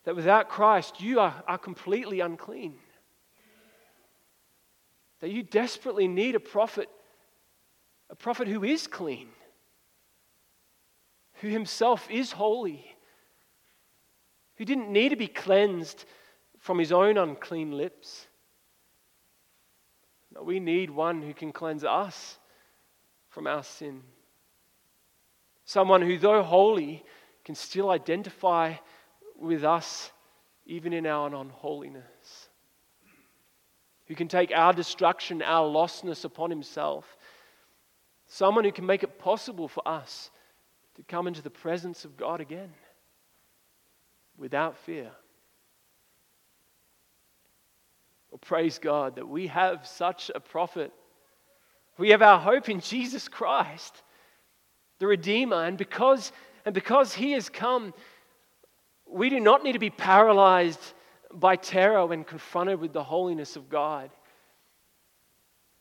That 0.04 0.16
without 0.16 0.48
Christ, 0.48 1.00
you 1.00 1.20
are, 1.20 1.42
are 1.48 1.58
completely 1.58 2.20
unclean. 2.20 2.74
That 5.20 5.30
you 5.30 5.42
desperately 5.42 6.08
need 6.08 6.34
a 6.34 6.40
prophet, 6.40 6.88
a 8.08 8.14
prophet 8.14 8.48
who 8.48 8.64
is 8.64 8.86
clean, 8.86 9.28
who 11.34 11.48
himself 11.48 12.08
is 12.10 12.32
holy, 12.32 12.84
who 14.56 14.64
didn't 14.64 14.92
need 14.92 15.10
to 15.10 15.16
be 15.16 15.28
cleansed 15.28 16.04
from 16.58 16.78
his 16.78 16.92
own 16.92 17.16
unclean 17.16 17.72
lips 17.72 18.26
we 20.42 20.60
need 20.60 20.90
one 20.90 21.22
who 21.22 21.34
can 21.34 21.52
cleanse 21.52 21.84
us 21.84 22.38
from 23.28 23.46
our 23.46 23.62
sin. 23.62 24.02
Someone 25.64 26.02
who, 26.02 26.18
though 26.18 26.42
holy, 26.42 27.04
can 27.44 27.54
still 27.54 27.90
identify 27.90 28.74
with 29.36 29.64
us 29.64 30.10
even 30.66 30.92
in 30.92 31.06
our 31.06 31.34
unholiness. 31.34 32.48
Who 34.06 34.14
can 34.14 34.28
take 34.28 34.52
our 34.52 34.72
destruction, 34.72 35.42
our 35.42 35.68
lostness 35.68 36.24
upon 36.24 36.50
himself. 36.50 37.16
Someone 38.26 38.64
who 38.64 38.72
can 38.72 38.86
make 38.86 39.02
it 39.02 39.18
possible 39.18 39.68
for 39.68 39.86
us 39.86 40.30
to 40.96 41.02
come 41.02 41.26
into 41.26 41.42
the 41.42 41.50
presence 41.50 42.04
of 42.04 42.16
God 42.16 42.40
again 42.40 42.72
without 44.36 44.76
fear. 44.78 45.10
Well, 48.30 48.38
praise 48.38 48.78
God 48.78 49.16
that 49.16 49.28
we 49.28 49.48
have 49.48 49.86
such 49.86 50.30
a 50.34 50.40
prophet. 50.40 50.92
We 51.98 52.10
have 52.10 52.22
our 52.22 52.38
hope 52.38 52.68
in 52.68 52.80
Jesus 52.80 53.28
Christ, 53.28 54.02
the 54.98 55.06
Redeemer. 55.06 55.64
And 55.64 55.76
because, 55.76 56.32
and 56.64 56.74
because 56.74 57.14
He 57.14 57.32
has 57.32 57.48
come, 57.48 57.92
we 59.08 59.30
do 59.30 59.40
not 59.40 59.64
need 59.64 59.72
to 59.72 59.78
be 59.78 59.90
paralyzed 59.90 60.80
by 61.32 61.56
terror 61.56 62.06
when 62.06 62.24
confronted 62.24 62.80
with 62.80 62.92
the 62.92 63.04
holiness 63.04 63.56
of 63.56 63.68
God. 63.68 64.10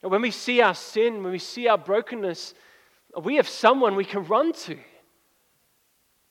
And 0.02 0.10
when 0.10 0.22
we 0.22 0.30
see 0.30 0.60
our 0.60 0.74
sin, 0.74 1.22
when 1.22 1.32
we 1.32 1.38
see 1.38 1.68
our 1.68 1.78
brokenness, 1.78 2.54
we 3.22 3.36
have 3.36 3.48
someone 3.48 3.96
we 3.96 4.04
can 4.04 4.24
run 4.24 4.52
to. 4.52 4.78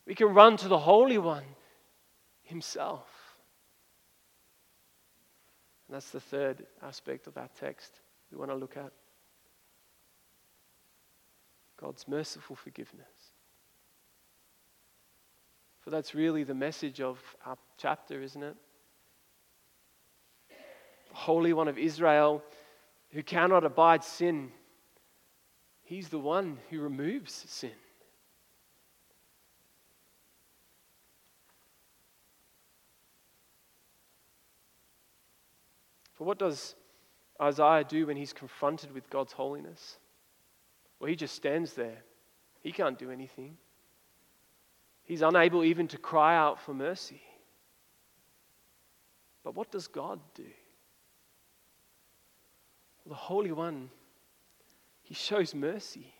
We 0.05 0.15
can 0.15 0.27
run 0.27 0.57
to 0.57 0.67
the 0.67 0.79
Holy 0.79 1.17
One 1.17 1.43
Himself. 2.43 3.08
And 5.89 5.95
that's 5.95 6.11
the 6.11 6.19
third 6.19 6.67
aspect 6.83 7.25
of 7.25 7.35
our 7.35 7.49
text 7.59 7.99
we 8.31 8.37
want 8.37 8.51
to 8.51 8.55
look 8.55 8.77
at 8.77 8.91
God's 11.81 12.07
merciful 12.07 12.55
forgiveness. 12.55 13.07
For 15.79 15.89
that's 15.89 16.13
really 16.13 16.43
the 16.43 16.53
message 16.53 17.01
of 17.01 17.17
our 17.43 17.57
chapter, 17.79 18.21
isn't 18.21 18.43
it? 18.43 18.55
The 21.09 21.15
Holy 21.15 21.53
One 21.53 21.67
of 21.67 21.79
Israel 21.79 22.43
who 23.09 23.23
cannot 23.23 23.63
abide 23.63 24.03
sin, 24.03 24.51
He's 25.81 26.09
the 26.09 26.19
one 26.19 26.59
who 26.69 26.81
removes 26.81 27.33
sin. 27.33 27.71
For 36.19 36.25
what 36.25 36.37
does 36.37 36.75
Isaiah 37.41 37.85
do 37.85 38.07
when 38.07 38.17
he's 38.17 38.33
confronted 38.33 38.91
with 38.91 39.09
God's 39.09 39.31
holiness? 39.31 39.97
Well, 40.99 41.09
he 41.09 41.15
just 41.15 41.33
stands 41.33 41.75
there. 41.75 42.03
He 42.59 42.73
can't 42.73 42.99
do 42.99 43.09
anything. 43.09 43.55
He's 45.05 45.21
unable 45.21 45.63
even 45.63 45.87
to 45.87 45.97
cry 45.97 46.35
out 46.35 46.59
for 46.59 46.73
mercy. 46.73 47.21
But 49.45 49.55
what 49.55 49.71
does 49.71 49.87
God 49.87 50.19
do? 50.35 50.43
Well, 53.05 53.11
the 53.11 53.15
Holy 53.15 53.53
One, 53.53 53.89
he 55.01 55.13
shows 55.13 55.55
mercy. 55.55 56.13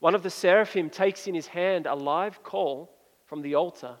One 0.00 0.16
of 0.16 0.24
the 0.24 0.28
seraphim 0.28 0.90
takes 0.90 1.28
in 1.28 1.36
his 1.36 1.46
hand 1.46 1.86
a 1.86 1.94
live 1.94 2.42
coal 2.42 2.90
from 3.26 3.42
the 3.42 3.54
altar. 3.54 3.94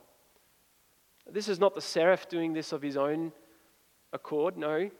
This 1.30 1.48
is 1.48 1.60
not 1.60 1.76
the 1.76 1.80
seraph 1.80 2.28
doing 2.28 2.52
this 2.52 2.72
of 2.72 2.82
his 2.82 2.96
own 2.96 3.30
accord. 4.12 4.56
No, 4.56 4.90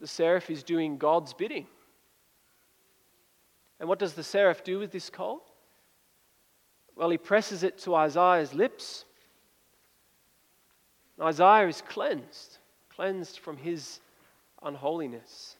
the 0.00 0.06
seraph 0.06 0.50
is 0.50 0.62
doing 0.62 0.98
God's 0.98 1.32
bidding. 1.32 1.66
And 3.80 3.88
what 3.88 3.98
does 3.98 4.14
the 4.14 4.22
seraph 4.22 4.64
do 4.64 4.78
with 4.78 4.92
this 4.92 5.10
coal? 5.10 5.42
Well, 6.96 7.10
he 7.10 7.18
presses 7.18 7.62
it 7.62 7.78
to 7.78 7.94
Isaiah's 7.94 8.54
lips. 8.54 9.04
Isaiah 11.20 11.68
is 11.68 11.82
cleansed, 11.82 12.58
cleansed 12.94 13.38
from 13.38 13.56
his 13.56 14.00
unholiness. 14.62 15.56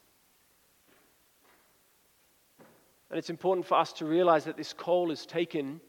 And 3.10 3.18
it's 3.18 3.30
important 3.30 3.66
for 3.66 3.76
us 3.76 3.92
to 3.94 4.04
realize 4.04 4.44
that 4.44 4.56
this 4.56 4.72
coal 4.72 5.10
is 5.10 5.26
taken 5.26 5.80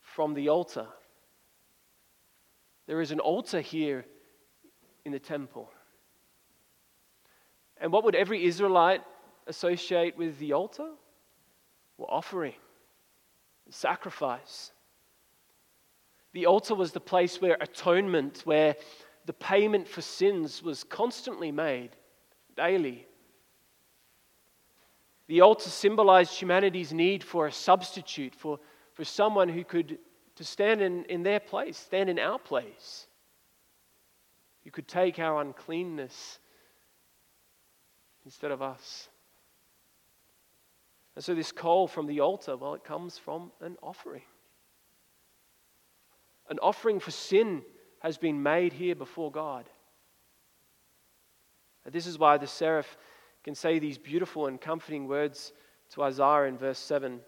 from 0.00 0.34
the 0.34 0.48
altar. 0.48 0.86
There 2.86 3.00
is 3.00 3.12
an 3.12 3.20
altar 3.20 3.60
here 3.60 4.04
in 5.04 5.12
the 5.12 5.18
temple. 5.18 5.70
And 7.82 7.92
what 7.92 8.04
would 8.04 8.14
every 8.14 8.44
Israelite 8.44 9.02
associate 9.46 10.16
with 10.16 10.38
the 10.38 10.54
altar? 10.54 10.88
were 12.02 12.10
offering, 12.10 12.54
sacrifice. 13.70 14.72
The 16.32 16.46
altar 16.46 16.74
was 16.74 16.92
the 16.92 17.00
place 17.00 17.40
where 17.40 17.56
atonement, 17.60 18.42
where 18.44 18.76
the 19.26 19.32
payment 19.32 19.86
for 19.86 20.00
sins 20.00 20.62
was 20.62 20.82
constantly 20.82 21.52
made 21.52 21.90
daily. 22.56 23.06
The 25.28 25.42
altar 25.42 25.70
symbolized 25.70 26.34
humanity's 26.34 26.92
need 26.92 27.22
for 27.22 27.46
a 27.46 27.52
substitute, 27.52 28.34
for, 28.34 28.58
for 28.94 29.04
someone 29.04 29.48
who 29.48 29.64
could 29.64 29.98
to 30.34 30.44
stand 30.44 30.80
in, 30.80 31.04
in 31.04 31.22
their 31.22 31.40
place, 31.40 31.76
stand 31.76 32.08
in 32.08 32.18
our 32.18 32.38
place. 32.38 33.06
You 34.64 34.70
could 34.70 34.88
take 34.88 35.18
our 35.18 35.40
uncleanness 35.42 36.38
instead 38.24 38.50
of 38.50 38.62
us. 38.62 39.08
And 41.14 41.24
so, 41.24 41.34
this 41.34 41.52
coal 41.52 41.86
from 41.86 42.06
the 42.06 42.20
altar, 42.20 42.56
well, 42.56 42.74
it 42.74 42.84
comes 42.84 43.18
from 43.18 43.52
an 43.60 43.76
offering. 43.82 44.22
An 46.48 46.58
offering 46.60 47.00
for 47.00 47.10
sin 47.10 47.62
has 48.00 48.18
been 48.18 48.42
made 48.42 48.72
here 48.72 48.94
before 48.94 49.30
God. 49.30 49.68
And 51.84 51.92
this 51.92 52.06
is 52.06 52.18
why 52.18 52.38
the 52.38 52.46
seraph 52.46 52.96
can 53.44 53.54
say 53.54 53.78
these 53.78 53.98
beautiful 53.98 54.46
and 54.46 54.60
comforting 54.60 55.06
words 55.06 55.52
to 55.90 56.02
Isaiah 56.02 56.44
in 56.44 56.56
verse 56.56 56.78
7 56.78 57.20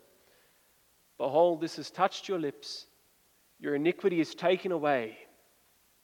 Behold, 1.19 1.61
this 1.61 1.77
has 1.77 1.91
touched 1.91 2.29
your 2.29 2.41
lips, 2.41 2.87
your 3.61 3.75
iniquity 3.75 4.21
is 4.21 4.35
taken 4.35 4.73
away, 4.73 5.17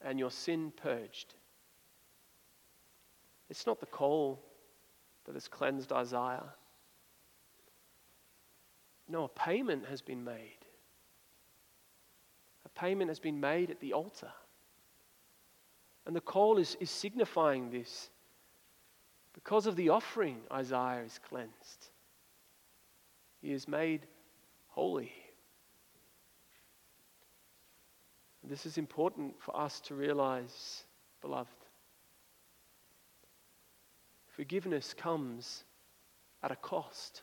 and 0.03 0.19
your 0.19 0.31
sin 0.31 0.73
purged. 0.77 1.35
It's 3.49 3.67
not 3.67 3.81
the 3.81 3.87
coal 3.87 4.41
that 5.25 5.35
has 5.35 5.49
cleansed 5.49 5.93
Isaiah. 5.93 6.55
No, 9.09 9.25
a 9.25 9.29
payment 9.29 9.87
has 9.87 10.01
been 10.01 10.25
made. 10.25 10.59
A 12.65 12.69
payment 12.69 13.11
has 13.11 13.19
been 13.19 13.41
made 13.41 13.71
at 13.71 13.81
the 13.81 13.93
altar. 13.93 14.31
And 16.07 16.15
the 16.15 16.21
coal 16.21 16.59
is, 16.59 16.77
is 16.81 16.91
signifying 16.91 17.71
this. 17.71 18.11
Because 19.33 19.67
of 19.67 19.77
the 19.77 19.91
offering, 19.91 20.39
Isaiah 20.53 21.03
is 21.05 21.21
cleansed. 21.29 21.91
He 23.41 23.53
is 23.53 23.69
made 23.69 24.07
holy. 24.69 25.13
This 28.43 28.67
is 28.67 28.79
important 28.79 29.41
for 29.41 29.57
us 29.57 29.81
to 29.83 29.95
realize, 29.95 30.85
beloved. 31.21 31.60
Forgiveness 34.41 34.95
comes 34.95 35.65
at 36.43 36.51
a 36.51 36.57
cost. 36.57 37.21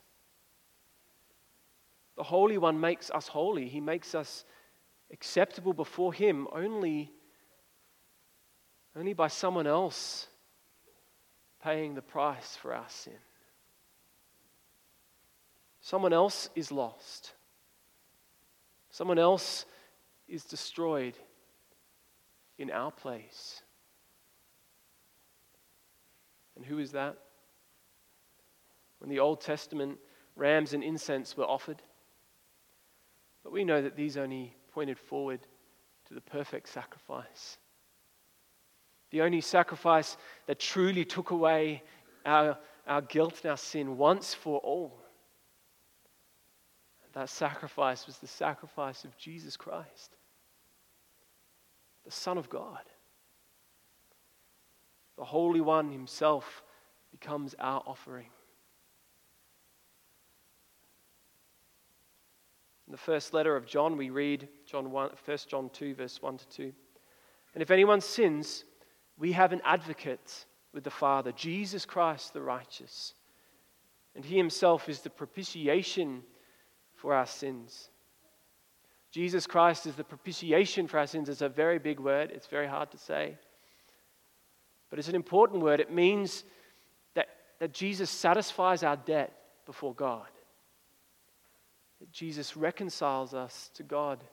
The 2.16 2.22
Holy 2.22 2.60
One 2.60 2.80
makes 2.80 3.10
us 3.10 3.28
holy. 3.28 3.68
He 3.68 3.82
makes 3.82 4.14
us 4.14 4.46
acceptable 5.12 5.74
before 5.74 6.14
Him 6.14 6.48
only, 6.52 7.12
only 8.96 9.14
by 9.14 9.30
someone 9.30 9.66
else 9.66 10.28
paying 11.64 11.96
the 11.96 12.04
price 12.04 12.56
for 12.56 12.72
our 12.72 12.88
sin. 12.88 13.18
Someone 15.82 16.14
else 16.14 16.52
is 16.54 16.72
lost. 16.72 17.34
Someone 18.92 19.18
else 19.18 19.66
is 20.28 20.44
destroyed 20.44 21.18
in 22.60 22.70
our 22.70 22.92
place. 22.92 23.64
And 26.58 26.65
who 26.65 26.80
is 26.80 26.91
that? 26.91 27.17
When 29.00 29.10
the 29.10 29.20
Old 29.20 29.39
Testament 29.41 30.00
rams 30.36 30.74
and 30.74 30.84
incense 30.84 31.38
were 31.38 31.46
offered, 31.46 31.82
but 33.43 33.54
we 33.54 33.63
know 33.63 33.82
that 33.82 33.96
these 33.96 34.17
only 34.17 34.56
pointed 34.74 35.00
forward 35.00 35.39
to 36.08 36.13
the 36.13 36.22
perfect 36.22 36.67
sacrifice. 36.67 37.58
The 39.12 39.22
only 39.22 39.39
sacrifice 39.39 40.17
that 40.48 40.60
truly 40.60 41.06
took 41.06 41.32
away 41.32 41.84
our, 42.26 42.58
our 42.88 43.02
guilt 43.02 43.39
and 43.43 43.52
our 43.52 43.58
sin 43.58 43.98
once 43.98 44.34
for 44.34 44.60
all. 44.60 45.00
That 47.13 47.30
sacrifice 47.30 48.06
was 48.06 48.17
the 48.17 48.28
sacrifice 48.28 49.04
of 49.04 49.17
Jesus 49.17 49.58
Christ, 49.58 50.15
the 52.06 52.12
Son 52.12 52.38
of 52.38 52.50
God. 52.50 52.84
The 55.18 55.26
Holy 55.26 55.62
One 55.62 55.92
Himself 55.92 56.64
becomes 57.12 57.56
our 57.60 57.82
offering. 57.86 58.28
In 62.88 62.92
the 62.92 62.98
first 62.98 63.34
letter 63.34 63.56
of 63.56 63.66
John, 63.66 63.98
we 63.98 64.10
read 64.10 64.48
John 64.66 64.92
1, 64.92 65.10
1 65.26 65.38
John 65.50 65.70
2, 65.74 65.96
verse 65.96 66.22
1 66.22 66.38
to 66.38 66.48
2. 66.48 66.74
And 67.54 67.62
if 67.62 67.72
anyone 67.72 68.00
sins, 68.00 68.64
we 69.18 69.34
have 69.34 69.52
an 69.52 69.62
advocate 69.66 70.46
with 70.74 70.84
the 70.84 70.90
Father, 70.90 71.32
Jesus 71.34 71.86
Christ 71.86 72.34
the 72.34 72.42
righteous. 72.42 73.14
And 74.16 74.24
he 74.24 74.38
himself 74.38 74.88
is 74.88 75.02
the 75.02 75.10
propitiation 75.10 76.24
for 76.96 77.14
our 77.14 77.26
sins. 77.26 77.90
Jesus 79.12 79.48
Christ 79.48 79.86
is 79.86 79.96
the 79.96 80.04
propitiation 80.04 80.88
for 80.88 81.00
our 81.00 81.08
sins. 81.08 81.30
It's 81.30 81.42
a 81.42 81.50
very 81.50 81.80
big 81.80 82.00
word, 82.00 82.32
it's 82.32 82.48
very 82.48 82.68
hard 82.68 82.92
to 82.92 82.98
say. 82.98 83.38
But 84.89 85.00
it's 85.00 85.10
an 85.10 85.15
important 85.15 85.62
word. 85.62 85.80
It 85.80 85.91
means 85.91 86.43
that, 87.13 87.28
that 87.60 87.73
Jesus 87.73 88.10
satisfies 88.10 88.84
our 88.84 88.97
debt 88.97 89.34
before 89.65 89.93
God 89.93 90.28
that 92.00 92.12
Jesus 92.12 92.56
reconciles 92.56 93.34
us 93.34 93.71
to 93.76 93.84
God, 93.84 94.23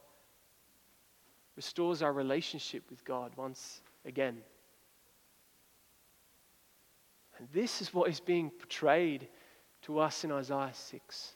restores 1.57 2.03
our 2.03 2.13
relationship 2.13 2.85
with 2.91 3.05
God 3.05 3.33
once 3.37 3.81
again. 4.05 4.39
And 7.39 7.49
this 7.53 7.81
is 7.81 7.93
what 7.93 8.11
is 8.11 8.21
being 8.21 8.51
portrayed 8.51 9.29
to 9.83 9.99
us 9.99 10.25
in 10.25 10.33
Isaiah 10.33 10.73
6 10.73 11.33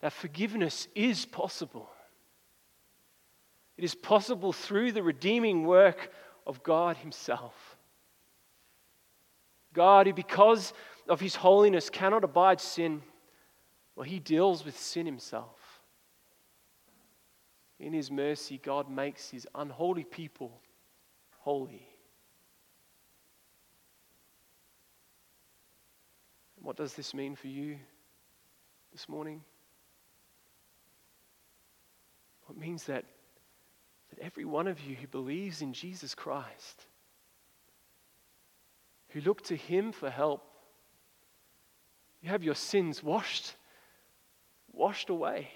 that 0.00 0.12
forgiveness 0.12 0.88
is 0.94 1.24
possible. 1.24 1.88
It 3.78 3.84
is 3.84 3.94
possible 3.94 4.52
through 4.52 4.92
the 4.92 5.02
redeeming 5.02 5.64
work 5.64 6.12
of 6.46 6.62
God 6.62 6.96
Himself. 6.96 7.76
God, 9.72 10.06
who 10.06 10.12
because 10.12 10.72
of 11.08 11.20
His 11.20 11.34
holiness 11.34 11.90
cannot 11.90 12.24
abide 12.24 12.60
sin, 12.60 13.02
well, 13.96 14.04
he 14.04 14.20
deals 14.20 14.64
with 14.64 14.78
sin 14.78 15.06
himself. 15.06 15.80
In 17.80 17.94
his 17.94 18.10
mercy, 18.10 18.60
God 18.62 18.90
makes 18.90 19.30
his 19.30 19.46
unholy 19.54 20.04
people 20.04 20.60
holy. 21.38 21.88
What 26.60 26.76
does 26.76 26.94
this 26.94 27.14
mean 27.14 27.36
for 27.36 27.48
you 27.48 27.76
this 28.92 29.08
morning? 29.08 29.42
It 32.50 32.56
means 32.56 32.84
that, 32.84 33.04
that 34.16 34.24
every 34.24 34.44
one 34.44 34.66
of 34.66 34.80
you 34.80 34.96
who 34.96 35.06
believes 35.06 35.62
in 35.62 35.72
Jesus 35.72 36.14
Christ, 36.14 36.86
who 39.10 39.20
look 39.20 39.42
to 39.44 39.56
him 39.56 39.92
for 39.92 40.10
help, 40.10 40.42
you 42.22 42.28
have 42.30 42.42
your 42.42 42.54
sins 42.54 43.02
washed 43.02 43.54
washed 44.72 45.08
away. 45.08 45.48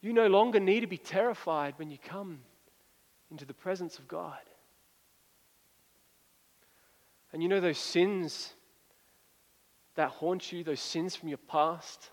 You 0.00 0.12
no 0.12 0.26
longer 0.28 0.60
need 0.60 0.80
to 0.80 0.86
be 0.86 0.98
terrified 0.98 1.74
when 1.76 1.90
you 1.90 1.98
come 1.98 2.40
into 3.30 3.44
the 3.44 3.54
presence 3.54 3.98
of 3.98 4.06
God. 4.06 4.38
And 7.32 7.42
you 7.42 7.48
know 7.48 7.60
those 7.60 7.78
sins 7.78 8.52
that 9.96 10.10
haunt 10.10 10.52
you, 10.52 10.62
those 10.62 10.80
sins 10.80 11.16
from 11.16 11.28
your 11.28 11.38
past, 11.38 12.10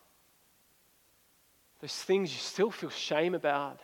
those 1.82 1.94
things 1.94 2.32
you 2.32 2.40
still 2.40 2.72
feel 2.72 2.90
shame 2.90 3.36
about. 3.36 3.82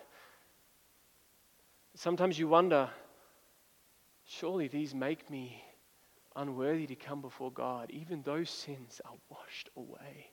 Sometimes 1.96 2.40
you 2.40 2.48
wonder, 2.48 2.90
surely 4.26 4.68
these 4.68 4.96
make 4.96 5.30
me 5.30 5.62
unworthy 6.36 6.88
to 6.88 6.96
come 6.96 7.22
before 7.22 7.52
God, 7.52 7.90
even 7.92 8.22
those 8.22 8.50
sins 8.50 9.02
are 9.04 9.18
washed 9.30 9.70
away. 9.76 10.32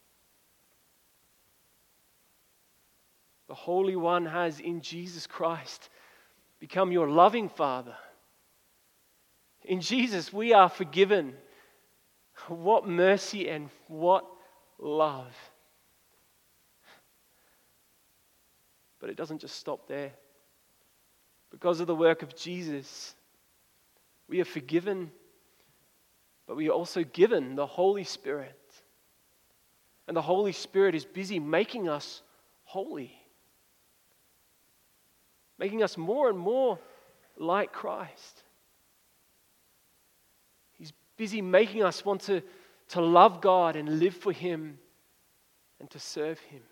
The 3.49 3.55
Holy 3.55 3.97
One 3.97 4.27
has 4.27 4.61
in 4.61 4.81
Jesus 4.83 5.27
Christ 5.27 5.89
become 6.61 6.93
your 6.93 7.09
loving 7.09 7.49
Father. 7.49 7.97
In 9.65 9.81
Jesus, 9.81 10.33
we 10.33 10.53
are 10.53 10.69
forgiven. 10.69 11.35
What 12.47 12.87
mercy 12.87 13.49
and 13.49 13.69
what 13.89 14.25
love. 14.79 15.35
But 19.01 19.11
it 19.11 19.17
doesn't 19.17 19.41
just 19.41 19.57
stop 19.57 19.87
there. 19.89 20.13
Because 21.51 21.81
of 21.81 21.87
the 21.87 21.95
work 21.95 22.23
of 22.23 22.37
Jesus, 22.37 23.15
we 24.29 24.41
are 24.41 24.45
forgiven 24.45 25.11
but 26.49 26.57
we 26.57 26.69
are 26.71 26.73
also 26.73 27.05
given 27.05 27.55
the 27.55 27.67
Holy 27.67 28.05
Spirit. 28.05 28.59
And 30.09 30.17
the 30.17 30.23
Holy 30.23 30.53
Spirit 30.53 30.95
is 30.95 31.05
busy 31.05 31.39
making 31.39 31.91
us 31.91 32.23
holy, 32.65 33.13
making 35.59 35.83
us 35.83 35.99
more 35.99 36.31
and 36.31 36.39
more 36.39 36.79
like 37.37 37.71
Christ. 37.71 38.43
He's 40.73 40.95
busy 41.19 41.43
making 41.43 41.85
us 41.85 42.03
want 42.03 42.23
to, 42.23 42.43
to 42.89 43.03
love 43.03 43.43
God 43.43 43.77
and 43.77 44.01
live 44.01 44.17
for 44.17 44.33
Him 44.33 44.79
and 45.79 45.91
to 45.91 45.99
serve 45.99 46.39
Him. 46.41 46.63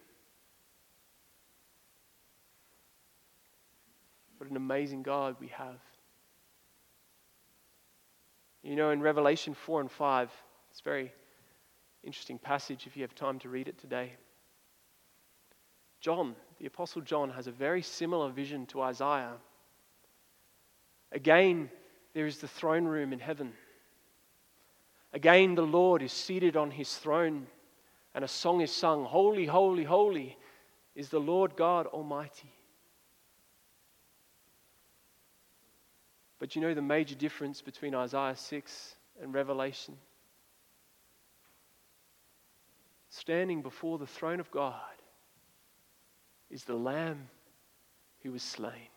What 4.46 4.52
an 4.52 4.58
amazing 4.58 5.02
God 5.02 5.34
we 5.40 5.48
have. 5.48 5.80
You 8.62 8.76
know, 8.76 8.90
in 8.90 9.02
Revelation 9.02 9.54
4 9.54 9.80
and 9.80 9.90
5, 9.90 10.30
it's 10.70 10.78
a 10.78 10.84
very 10.84 11.12
interesting 12.04 12.38
passage 12.38 12.86
if 12.86 12.96
you 12.96 13.02
have 13.02 13.12
time 13.12 13.40
to 13.40 13.48
read 13.48 13.66
it 13.66 13.76
today. 13.76 14.12
John, 16.00 16.36
the 16.60 16.66
Apostle 16.66 17.02
John, 17.02 17.30
has 17.30 17.48
a 17.48 17.50
very 17.50 17.82
similar 17.82 18.30
vision 18.30 18.66
to 18.66 18.82
Isaiah. 18.82 19.32
Again, 21.10 21.68
there 22.14 22.26
is 22.26 22.38
the 22.38 22.46
throne 22.46 22.84
room 22.84 23.12
in 23.12 23.18
heaven. 23.18 23.52
Again, 25.12 25.56
the 25.56 25.62
Lord 25.62 26.02
is 26.02 26.12
seated 26.12 26.56
on 26.56 26.70
his 26.70 26.94
throne, 26.94 27.48
and 28.14 28.22
a 28.22 28.28
song 28.28 28.60
is 28.60 28.70
sung 28.70 29.06
Holy, 29.06 29.46
holy, 29.46 29.82
holy 29.82 30.38
is 30.94 31.08
the 31.08 31.18
Lord 31.18 31.56
God 31.56 31.88
Almighty. 31.88 32.52
But 36.38 36.54
you 36.54 36.62
know 36.62 36.74
the 36.74 36.82
major 36.82 37.14
difference 37.14 37.62
between 37.62 37.94
Isaiah 37.94 38.36
6 38.36 38.94
and 39.22 39.32
Revelation? 39.32 39.96
Standing 43.08 43.62
before 43.62 43.98
the 43.98 44.06
throne 44.06 44.40
of 44.40 44.50
God 44.50 44.74
is 46.50 46.64
the 46.64 46.74
Lamb 46.74 47.28
who 48.22 48.32
was 48.32 48.42
slain. 48.42 48.88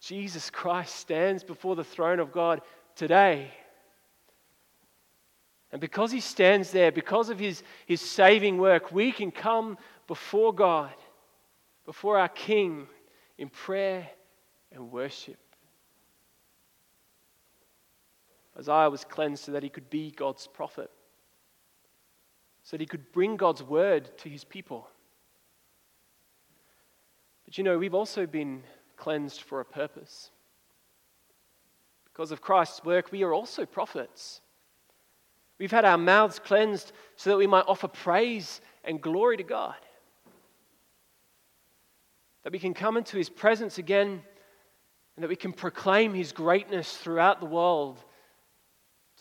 Jesus 0.00 0.48
Christ 0.48 0.96
stands 0.96 1.44
before 1.44 1.76
the 1.76 1.84
throne 1.84 2.20
of 2.20 2.32
God 2.32 2.62
today. 2.96 3.50
And 5.72 5.80
because 5.80 6.10
he 6.10 6.20
stands 6.20 6.70
there, 6.70 6.90
because 6.90 7.28
of 7.28 7.38
his, 7.38 7.62
his 7.86 8.00
saving 8.00 8.56
work, 8.58 8.90
we 8.90 9.12
can 9.12 9.30
come 9.30 9.76
before 10.06 10.54
God, 10.54 10.94
before 11.84 12.18
our 12.18 12.28
King, 12.28 12.88
in 13.36 13.50
prayer 13.50 14.08
and 14.72 14.90
worship. 14.90 15.38
Isaiah 18.58 18.90
was 18.90 19.04
cleansed 19.04 19.44
so 19.44 19.52
that 19.52 19.62
he 19.62 19.68
could 19.68 19.88
be 19.90 20.10
God's 20.10 20.46
prophet, 20.46 20.90
so 22.62 22.76
that 22.76 22.80
he 22.80 22.86
could 22.86 23.12
bring 23.12 23.36
God's 23.36 23.62
word 23.62 24.10
to 24.18 24.28
his 24.28 24.44
people. 24.44 24.88
But 27.44 27.58
you 27.58 27.64
know, 27.64 27.78
we've 27.78 27.94
also 27.94 28.26
been 28.26 28.62
cleansed 28.96 29.42
for 29.42 29.60
a 29.60 29.64
purpose. 29.64 30.30
Because 32.04 32.32
of 32.32 32.42
Christ's 32.42 32.84
work, 32.84 33.10
we 33.10 33.22
are 33.22 33.32
also 33.32 33.64
prophets. 33.64 34.40
We've 35.58 35.70
had 35.70 35.84
our 35.84 35.98
mouths 35.98 36.38
cleansed 36.38 36.92
so 37.16 37.30
that 37.30 37.36
we 37.36 37.46
might 37.46 37.64
offer 37.66 37.88
praise 37.88 38.60
and 38.84 39.00
glory 39.00 39.36
to 39.36 39.42
God. 39.42 39.74
That 42.44 42.52
we 42.52 42.58
can 42.58 42.74
come 42.74 42.96
into 42.96 43.16
his 43.16 43.28
presence 43.28 43.78
again 43.78 44.22
and 45.20 45.24
that 45.24 45.28
we 45.28 45.36
can 45.36 45.52
proclaim 45.52 46.14
his 46.14 46.32
greatness 46.32 46.96
throughout 46.96 47.40
the 47.40 47.46
world 47.46 48.02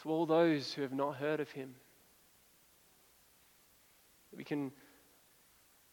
to 0.01 0.09
all 0.09 0.25
those 0.25 0.71
who 0.71 0.81
have 0.81 0.93
not 0.93 1.17
heard 1.17 1.41
of 1.41 1.51
him. 1.51 1.75
That 4.31 4.37
we 4.37 4.45
can 4.45 4.71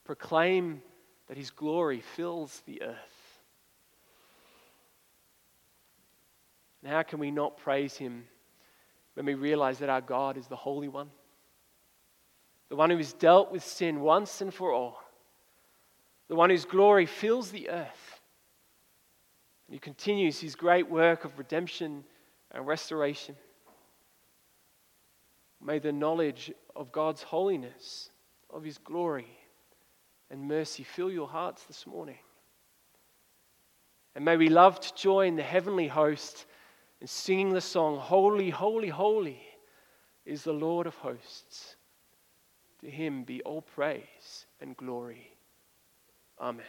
proclaim 0.05 0.81
that 1.27 1.37
his 1.37 1.51
glory 1.51 2.03
fills 2.15 2.63
the 2.67 2.83
earth. 2.83 3.41
And 6.85 6.93
how 6.93 7.03
can 7.03 7.19
we 7.19 7.33
not 7.33 7.57
praise 7.57 7.97
him 7.97 8.29
when 9.15 9.27
we 9.27 9.35
realize 9.35 9.81
that 9.81 9.89
our 9.89 10.01
God 10.01 10.37
is 10.37 10.47
the 10.47 10.55
Holy 10.55 10.87
One? 10.87 11.11
The 12.69 12.77
one 12.77 12.91
who 12.91 12.99
has 12.99 13.13
dealt 13.13 13.51
with 13.51 13.65
sin 13.65 13.99
once 14.03 14.41
and 14.41 14.55
for 14.55 14.71
all. 14.71 15.03
The 16.29 16.37
one 16.37 16.51
whose 16.51 16.65
glory 16.65 17.07
fills 17.07 17.51
the 17.51 17.71
earth. 17.71 18.06
He 19.69 19.79
continues 19.79 20.41
his 20.41 20.55
great 20.55 20.89
work 20.89 21.25
of 21.25 21.39
redemption 21.39 22.05
and 22.53 22.67
restoration. 22.67 23.37
May 25.61 25.79
the 25.79 25.93
knowledge 25.93 26.53
of 26.77 26.93
God's 26.93 27.23
holiness, 27.23 28.11
of 28.51 28.63
his 28.63 28.79
glory 28.79 29.27
and 30.31 30.47
mercy 30.47 30.83
fill 30.83 31.11
your 31.11 31.29
hearts 31.29 31.65
this 31.65 31.87
morning. 31.87 32.19
And 34.15 34.25
may 34.25 34.37
we 34.37 34.49
love 34.49 34.81
to 34.81 34.95
join 34.95 35.37
the 35.37 35.43
heavenly 35.43 35.89
host 35.89 36.47
in 37.01 37.07
singing 37.07 37.51
the 37.51 37.61
song, 37.61 37.99
Holy, 37.99 38.51
Holy, 38.51 38.89
Holy 38.89 39.41
is 40.25 40.43
the 40.43 40.53
Lord 40.53 40.87
of 40.87 40.95
hosts. 40.97 41.77
To 42.81 42.91
him 42.91 43.25
be 43.25 43.43
all 43.43 43.63
praise 43.63 44.47
and 44.61 44.77
glory. 44.77 45.37
Amen. 46.41 46.65